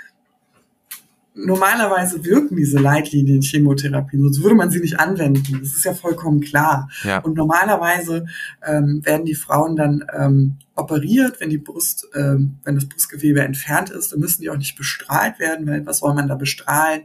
[1.35, 5.61] normalerweise wirken diese Leitlinien Chemotherapie, sonst würde man sie nicht anwenden.
[5.61, 6.91] Das ist ja vollkommen klar.
[7.05, 7.19] Ja.
[7.19, 8.27] Und normalerweise
[8.67, 13.91] ähm, werden die Frauen dann ähm, operiert, wenn die Brust, ähm, wenn das Brustgewebe entfernt
[13.91, 17.03] ist, dann müssen die auch nicht bestrahlt werden, weil was soll man da bestrahlen?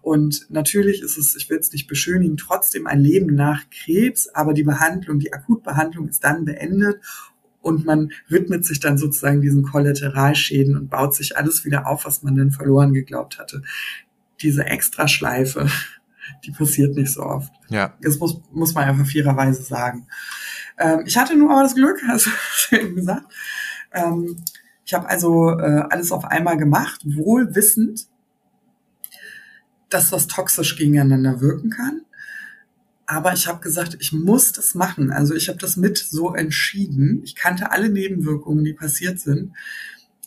[0.00, 4.54] Und natürlich ist es, ich will es nicht beschönigen, trotzdem ein Leben nach Krebs, aber
[4.54, 7.00] die Behandlung, die Akutbehandlung ist dann beendet
[7.68, 12.22] und man widmet sich dann sozusagen diesen Kollateralschäden und baut sich alles wieder auf, was
[12.22, 13.62] man denn verloren geglaubt hatte.
[14.40, 15.68] Diese Extraschleife,
[16.44, 17.52] die passiert nicht so oft.
[17.68, 17.94] Ja.
[18.00, 20.06] Das muss, muss man einfach fairerweise sagen.
[20.78, 22.28] Ähm, ich hatte nur aber das Glück, hast
[22.70, 23.26] du eben gesagt.
[23.92, 24.36] Ähm,
[24.86, 28.06] ich habe also äh, alles auf einmal gemacht, wohl wissend,
[29.90, 32.00] dass das toxisch gegeneinander wirken kann.
[33.10, 35.10] Aber ich habe gesagt, ich muss das machen.
[35.10, 37.22] Also ich habe das mit so entschieden.
[37.24, 39.54] Ich kannte alle Nebenwirkungen, die passiert sind,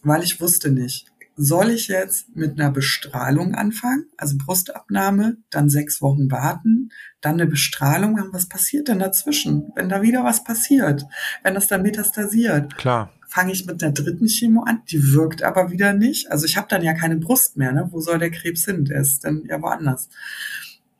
[0.02, 1.06] weil ich wusste nicht,
[1.36, 6.90] soll ich jetzt mit einer Bestrahlung anfangen, also Brustabnahme, dann sechs Wochen warten,
[7.22, 9.72] dann eine Bestrahlung haben, was passiert denn dazwischen?
[9.76, 11.06] Wenn da wieder was passiert,
[11.44, 12.78] wenn das dann metastasiert.
[12.78, 13.14] Klar.
[13.28, 16.32] Fange ich mit einer dritten Chemo an, die wirkt aber wieder nicht.
[16.32, 17.88] Also ich habe dann ja keine Brust mehr, ne?
[17.92, 18.86] Wo soll der Krebs hin?
[18.86, 20.10] Der ist dann ja woanders.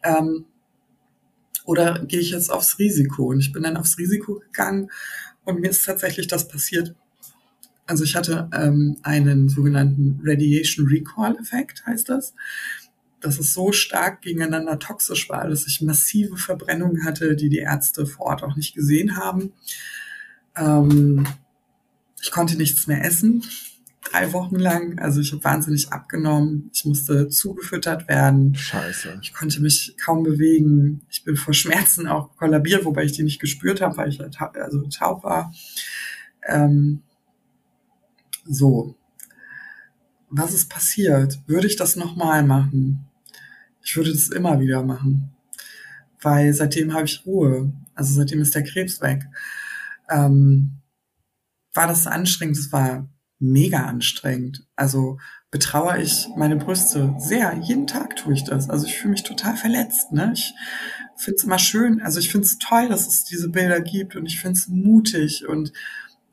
[0.04, 0.46] Ähm,
[1.66, 3.28] oder gehe ich jetzt aufs Risiko?
[3.28, 4.90] Und ich bin dann aufs Risiko gegangen
[5.44, 6.96] und mir ist tatsächlich das passiert.
[7.88, 12.34] Also ich hatte ähm, einen sogenannten Radiation Recall Effekt, heißt das.
[13.20, 18.06] Dass es so stark gegeneinander toxisch war, dass ich massive Verbrennungen hatte, die die Ärzte
[18.06, 19.54] vor Ort auch nicht gesehen haben.
[20.56, 21.28] Ähm,
[22.22, 23.44] ich konnte nichts mehr essen
[24.12, 25.00] drei Wochen lang.
[25.00, 26.70] Also ich habe wahnsinnig abgenommen.
[26.74, 28.56] Ich musste zugefüttert werden.
[28.56, 29.20] Scheiße.
[29.22, 31.02] Ich konnte mich kaum bewegen.
[31.10, 34.88] Ich bin vor Schmerzen auch kollabiert, wobei ich die nicht gespürt habe, weil ich also
[34.88, 35.54] taub war.
[36.48, 37.02] Ähm,
[38.46, 38.96] so.
[40.30, 41.40] Was ist passiert?
[41.48, 43.06] Würde ich das nochmal machen?
[43.84, 45.32] Ich würde das immer wieder machen.
[46.22, 47.74] Weil seitdem habe ich Ruhe.
[47.96, 49.24] Also seitdem ist der Krebs weg.
[50.10, 50.78] Ähm,
[51.74, 52.58] war das anstrengend?
[52.58, 53.08] Es war
[53.42, 54.66] mega anstrengend.
[54.76, 55.18] Also
[55.50, 57.58] betraue ich meine Brüste sehr.
[57.62, 58.70] Jeden Tag tue ich das.
[58.70, 60.12] Also ich fühle mich total verletzt.
[60.12, 60.32] Ne?
[60.34, 60.54] Ich
[61.18, 62.02] finde es immer schön.
[62.02, 65.48] Also ich finde es toll, dass es diese Bilder gibt und ich finde es mutig
[65.48, 65.74] und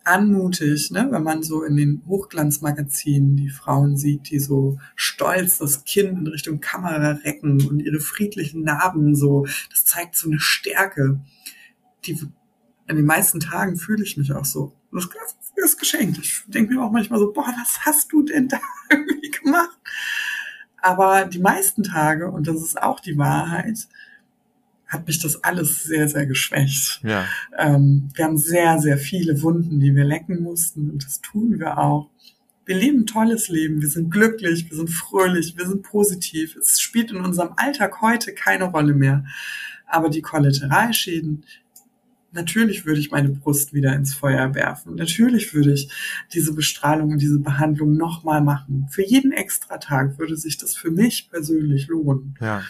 [0.05, 1.09] anmutig, ne?
[1.11, 6.27] wenn man so in den Hochglanzmagazinen die Frauen sieht, die so stolz das Kinn in
[6.27, 9.47] Richtung Kamera recken und ihre friedlichen Narben so.
[9.71, 11.21] Das zeigt so eine Stärke.
[12.07, 12.19] Die
[12.87, 14.73] in den meisten Tagen fühle ich mich auch so.
[14.93, 15.48] Das ist
[15.79, 16.19] geschenkt.
[16.19, 19.79] Ich denke mir auch manchmal so, boah, was hast du denn da irgendwie gemacht?
[20.81, 23.89] Aber die meisten Tage, und das ist auch die Wahrheit,
[24.87, 27.01] hat mich das alles sehr, sehr geschwächt.
[27.03, 27.27] Ja.
[27.59, 31.79] Ähm, wir haben sehr, sehr viele Wunden, die wir lecken mussten und das tun wir
[31.79, 32.09] auch.
[32.65, 36.57] Wir leben ein tolles Leben, wir sind glücklich, wir sind fröhlich, wir sind positiv.
[36.57, 39.25] Es spielt in unserem Alltag heute keine Rolle mehr.
[39.87, 41.45] Aber die Kollateralschäden,
[42.33, 44.97] Natürlich würde ich meine Brust wieder ins Feuer werfen.
[44.97, 45.91] Natürlich würde ich
[46.33, 48.87] diese Bestrahlung und diese Behandlung nochmal machen.
[48.91, 52.37] Für jeden Extratag würde sich das für mich persönlich lohnen.
[52.41, 52.63] Ja.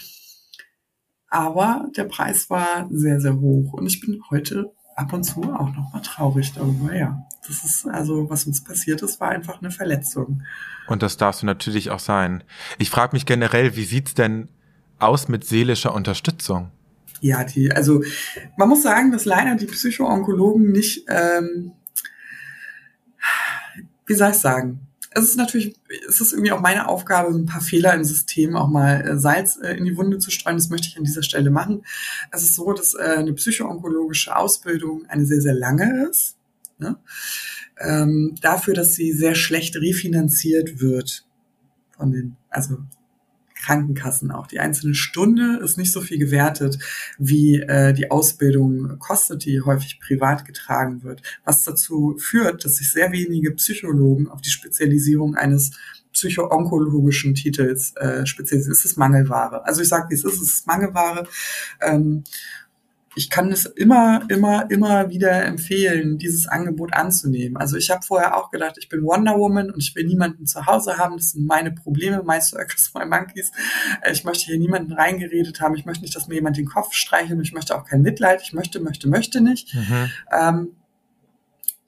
[1.29, 3.73] Aber der Preis war sehr, sehr hoch.
[3.73, 6.95] Und ich bin heute ab und zu auch nochmal traurig darüber.
[6.95, 10.43] Ja, das ist also, was uns passiert ist, war einfach eine Verletzung.
[10.87, 12.45] Und das darfst du natürlich auch sein.
[12.79, 14.49] Ich frage mich generell, wie sieht's denn
[14.99, 16.71] aus mit seelischer Unterstützung?
[17.21, 18.03] Ja, die, also
[18.57, 21.73] man muss sagen, dass leider die Psychoonkologen nicht, ähm,
[24.07, 25.75] wie soll ich sagen, es ist natürlich,
[26.09, 29.19] es ist irgendwie auch meine Aufgabe, so ein paar Fehler im System auch mal äh,
[29.19, 30.57] Salz äh, in die Wunde zu streuen.
[30.57, 31.85] Das möchte ich an dieser Stelle machen.
[32.31, 36.37] Es ist so, dass äh, eine psychoonkologische Ausbildung eine sehr, sehr lange ist.
[36.79, 36.97] Ne?
[37.79, 41.27] Ähm, dafür, dass sie sehr schlecht refinanziert wird
[41.97, 42.79] von den, also
[43.65, 44.47] Krankenkassen auch.
[44.47, 46.79] Die einzelne Stunde ist nicht so viel gewertet,
[47.19, 52.93] wie äh, die Ausbildung kostet, die häufig privat getragen wird, was dazu führt, dass sich
[52.93, 55.73] sehr wenige Psychologen auf die Spezialisierung eines
[56.13, 58.23] psychoonkologischen Titels äh.
[58.23, 59.65] Es ist Mangelware.
[59.67, 61.27] Also ich sage, es ist, es ist Mangelware.
[61.81, 62.25] Ähm,
[63.19, 67.57] ich kann es immer, immer, immer wieder empfehlen, dieses Angebot anzunehmen.
[67.57, 70.67] Also ich habe vorher auch gedacht, ich bin Wonder Woman und ich will niemanden zu
[70.67, 71.17] Hause haben.
[71.17, 73.51] Das sind meine Probleme, my circus, my monkeys.
[74.03, 75.75] Äh, ich möchte hier niemanden reingeredet haben.
[75.75, 77.41] Ich möchte nicht, dass mir jemand den Kopf streichelt.
[77.43, 78.41] Ich möchte auch kein Mitleid.
[78.41, 79.75] Ich möchte, möchte, möchte nicht.
[79.75, 80.11] Mhm.
[80.31, 80.69] Ähm,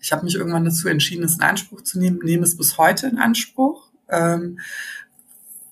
[0.00, 3.06] ich habe mich irgendwann dazu entschieden, es in Anspruch zu nehmen, nehme es bis heute
[3.06, 3.88] in Anspruch.
[4.08, 4.58] Ähm,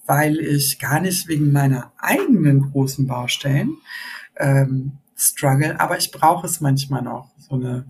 [0.07, 3.77] weil ich gar nicht wegen meiner eigenen großen Baustellen
[4.37, 7.87] ähm, Struggle, aber ich brauche es manchmal noch, so eine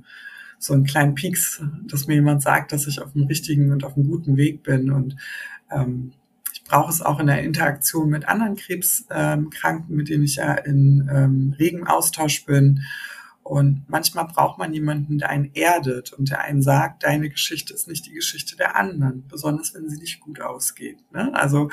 [0.61, 3.95] so einen kleinen Peaks, dass mir jemand sagt, dass ich auf dem richtigen und auf
[3.95, 5.14] dem guten Weg bin und
[5.70, 6.12] ähm,
[6.53, 11.09] ich brauche es auch in der Interaktion mit anderen Krebskranken, mit denen ich ja in
[11.12, 12.83] ähm, regem Austausch bin
[13.49, 17.89] und manchmal braucht man jemanden, der einen erdet und der einen sagt, deine Geschichte ist
[17.89, 20.99] nicht die Geschichte der anderen, besonders wenn sie nicht gut ausgeht.
[21.14, 21.33] Ne?
[21.35, 21.70] Also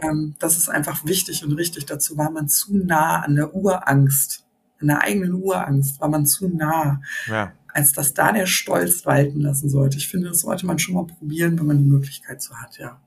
[0.00, 1.84] ähm, das ist einfach wichtig und richtig.
[1.84, 4.46] Dazu war man zu nah an der Urangst,
[4.88, 7.00] der eigenen Urangst war man zu nah.
[7.26, 7.52] Ja.
[7.72, 9.96] als dass da der Stolz walten lassen sollte.
[9.96, 13.00] Ich finde, das sollte man schon mal probieren, wenn man die Möglichkeit so hat, ja.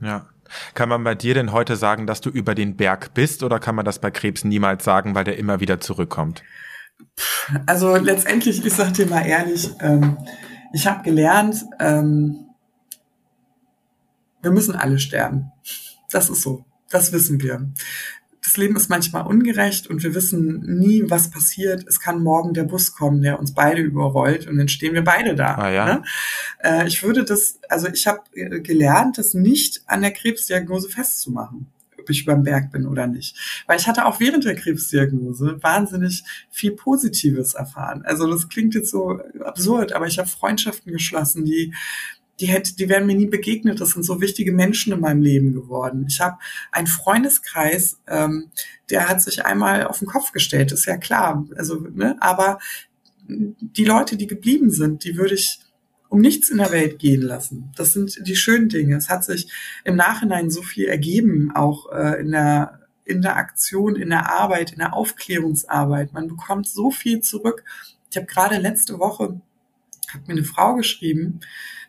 [0.00, 0.26] Ja.
[0.74, 3.74] Kann man bei dir denn heute sagen, dass du über den Berg bist oder kann
[3.74, 6.42] man das bei Krebs niemals sagen, weil der immer wieder zurückkommt?
[7.66, 10.16] Also letztendlich, ich sag dir mal ehrlich, ähm,
[10.72, 12.46] ich habe gelernt, ähm,
[14.42, 15.50] wir müssen alle sterben.
[16.10, 16.64] Das ist so.
[16.88, 17.68] Das wissen wir.
[18.46, 21.84] Das Leben ist manchmal ungerecht und wir wissen nie, was passiert.
[21.88, 25.34] Es kann morgen der Bus kommen, der uns beide überrollt und dann stehen wir beide
[25.34, 25.56] da.
[25.56, 25.84] Ah, ja.
[25.86, 26.02] ne?
[26.60, 31.72] äh, ich würde das, also ich habe äh, gelernt, das nicht an der Krebsdiagnose festzumachen
[31.98, 33.36] ob ich über den Berg bin oder nicht.
[33.66, 38.02] Weil ich hatte auch während der Krebsdiagnose wahnsinnig viel Positives erfahren.
[38.04, 41.74] Also das klingt jetzt so absurd, aber ich habe Freundschaften geschlossen, die
[42.40, 43.80] die hätte, die wären mir nie begegnet.
[43.80, 46.06] Das sind so wichtige Menschen in meinem Leben geworden.
[46.08, 46.38] Ich habe
[46.70, 48.50] einen Freundeskreis, ähm,
[48.90, 51.46] der hat sich einmal auf den Kopf gestellt, ist ja klar.
[51.56, 52.58] Also, ne, aber
[53.28, 55.60] die Leute, die geblieben sind, die würde ich
[56.08, 57.72] um nichts in der Welt gehen lassen.
[57.76, 58.96] Das sind die schönen Dinge.
[58.96, 59.50] Es hat sich
[59.84, 64.72] im Nachhinein so viel ergeben, auch äh, in der in der Aktion, in der Arbeit,
[64.72, 66.12] in der Aufklärungsarbeit.
[66.12, 67.62] Man bekommt so viel zurück.
[68.10, 69.40] Ich habe gerade letzte Woche
[70.12, 71.40] hat mir eine Frau geschrieben,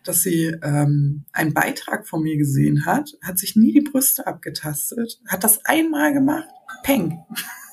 [0.07, 5.19] dass sie ähm, einen Beitrag von mir gesehen hat, hat sich nie die Brüste abgetastet,
[5.27, 6.47] hat das einmal gemacht,
[6.83, 7.19] peng.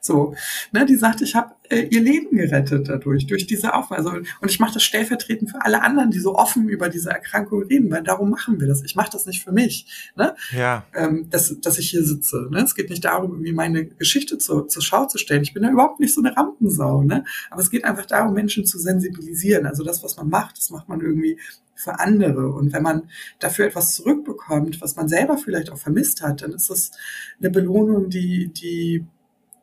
[0.00, 0.34] So,
[0.72, 4.22] ne, die sagt, ich habe äh, ihr Leben gerettet dadurch, durch diese Aufmerksamkeit.
[4.22, 7.62] Also, und ich mache das stellvertretend für alle anderen, die so offen über diese Erkrankung
[7.64, 8.82] reden, weil darum machen wir das.
[8.82, 10.34] Ich mache das nicht für mich, ne?
[10.52, 10.84] Ja.
[10.94, 12.48] Ähm, dass, dass ich hier sitze.
[12.50, 12.60] Ne?
[12.60, 15.42] Es geht nicht darum, irgendwie meine Geschichte zu, zur Schau zu stellen.
[15.42, 17.24] Ich bin da überhaupt nicht so eine Rampensau, ne?
[17.50, 19.66] Aber es geht einfach darum, Menschen zu sensibilisieren.
[19.66, 21.38] Also das, was man macht, das macht man irgendwie
[21.84, 22.48] für andere.
[22.48, 26.70] Und wenn man dafür etwas zurückbekommt, was man selber vielleicht auch vermisst hat, dann ist
[26.70, 26.90] das
[27.38, 29.06] eine Belohnung, die, die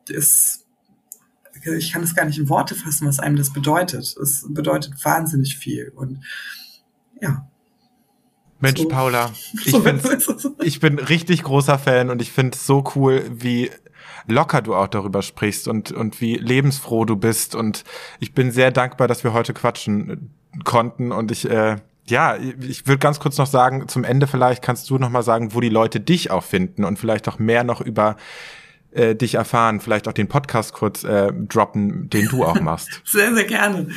[0.08, 0.66] ist,
[1.76, 4.16] ich kann es gar nicht in Worte fassen, was einem das bedeutet.
[4.16, 5.92] Es bedeutet wahnsinnig viel.
[5.94, 6.24] Und
[7.20, 7.48] ja.
[8.60, 8.88] Mensch, so.
[8.88, 9.32] Paula,
[9.64, 13.70] ich, so ich bin richtig großer Fan und ich finde es so cool, wie
[14.26, 17.54] locker du auch darüber sprichst und, und wie lebensfroh du bist.
[17.54, 17.84] Und
[18.20, 20.30] ich bin sehr dankbar, dass wir heute quatschen
[20.64, 21.12] konnten.
[21.12, 21.76] Und ich, äh,
[22.08, 25.54] ja, ich würde ganz kurz noch sagen, zum Ende vielleicht kannst du noch mal sagen,
[25.54, 28.16] wo die Leute dich auch finden und vielleicht auch mehr noch über
[28.92, 33.00] äh, dich erfahren, vielleicht auch den Podcast kurz äh, droppen, den du auch machst.
[33.04, 33.88] sehr, sehr gerne.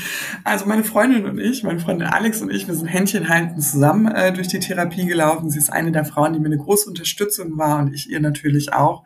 [0.43, 4.07] Also meine Freundin und ich, meine Freundin Alex und ich, wir sind Händchen halten zusammen
[4.07, 5.49] äh, durch die Therapie gelaufen.
[5.49, 8.73] Sie ist eine der Frauen, die mir eine große Unterstützung war und ich ihr natürlich
[8.73, 9.03] auch.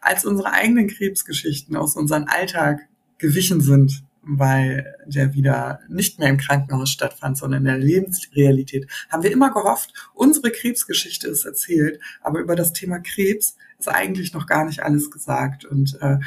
[0.00, 2.88] Als unsere eigenen Krebsgeschichten aus unserem Alltag
[3.18, 9.22] gewichen sind, weil der wieder nicht mehr im Krankenhaus stattfand, sondern in der Lebensrealität, haben
[9.22, 14.46] wir immer gehofft, unsere Krebsgeschichte ist erzählt, aber über das Thema Krebs ist eigentlich noch
[14.46, 15.64] gar nicht alles gesagt.
[15.64, 16.18] Und äh,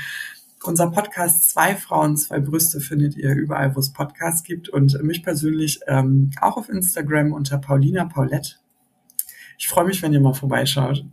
[0.63, 5.23] unser Podcast Zwei Frauen, zwei Brüste findet ihr überall, wo es Podcasts gibt und mich
[5.23, 8.55] persönlich ähm, auch auf Instagram unter Paulina Paulette.
[9.57, 11.05] Ich freue mich, wenn ihr mal vorbeischaut.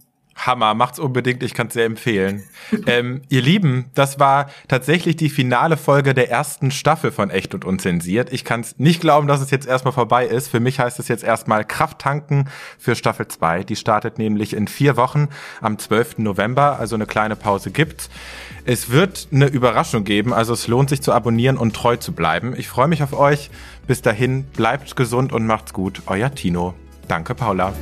[0.47, 2.45] Hammer, macht's unbedingt, ich kann es sehr empfehlen.
[2.87, 7.65] ähm, ihr Lieben, das war tatsächlich die finale Folge der ersten Staffel von Echt und
[7.65, 8.33] Unzensiert.
[8.33, 10.49] Ich kann es nicht glauben, dass es jetzt erstmal vorbei ist.
[10.49, 13.65] Für mich heißt es jetzt erstmal Kraft tanken für Staffel 2.
[13.65, 15.29] Die startet nämlich in vier Wochen
[15.61, 16.19] am 12.
[16.19, 18.11] November, also eine kleine Pause gibt's.
[18.65, 22.55] Es wird eine Überraschung geben, also es lohnt sich zu abonnieren und treu zu bleiben.
[22.57, 23.51] Ich freue mich auf euch.
[23.87, 26.03] Bis dahin, bleibt gesund und macht's gut.
[26.07, 26.75] Euer Tino.
[27.09, 27.73] Danke, Paula.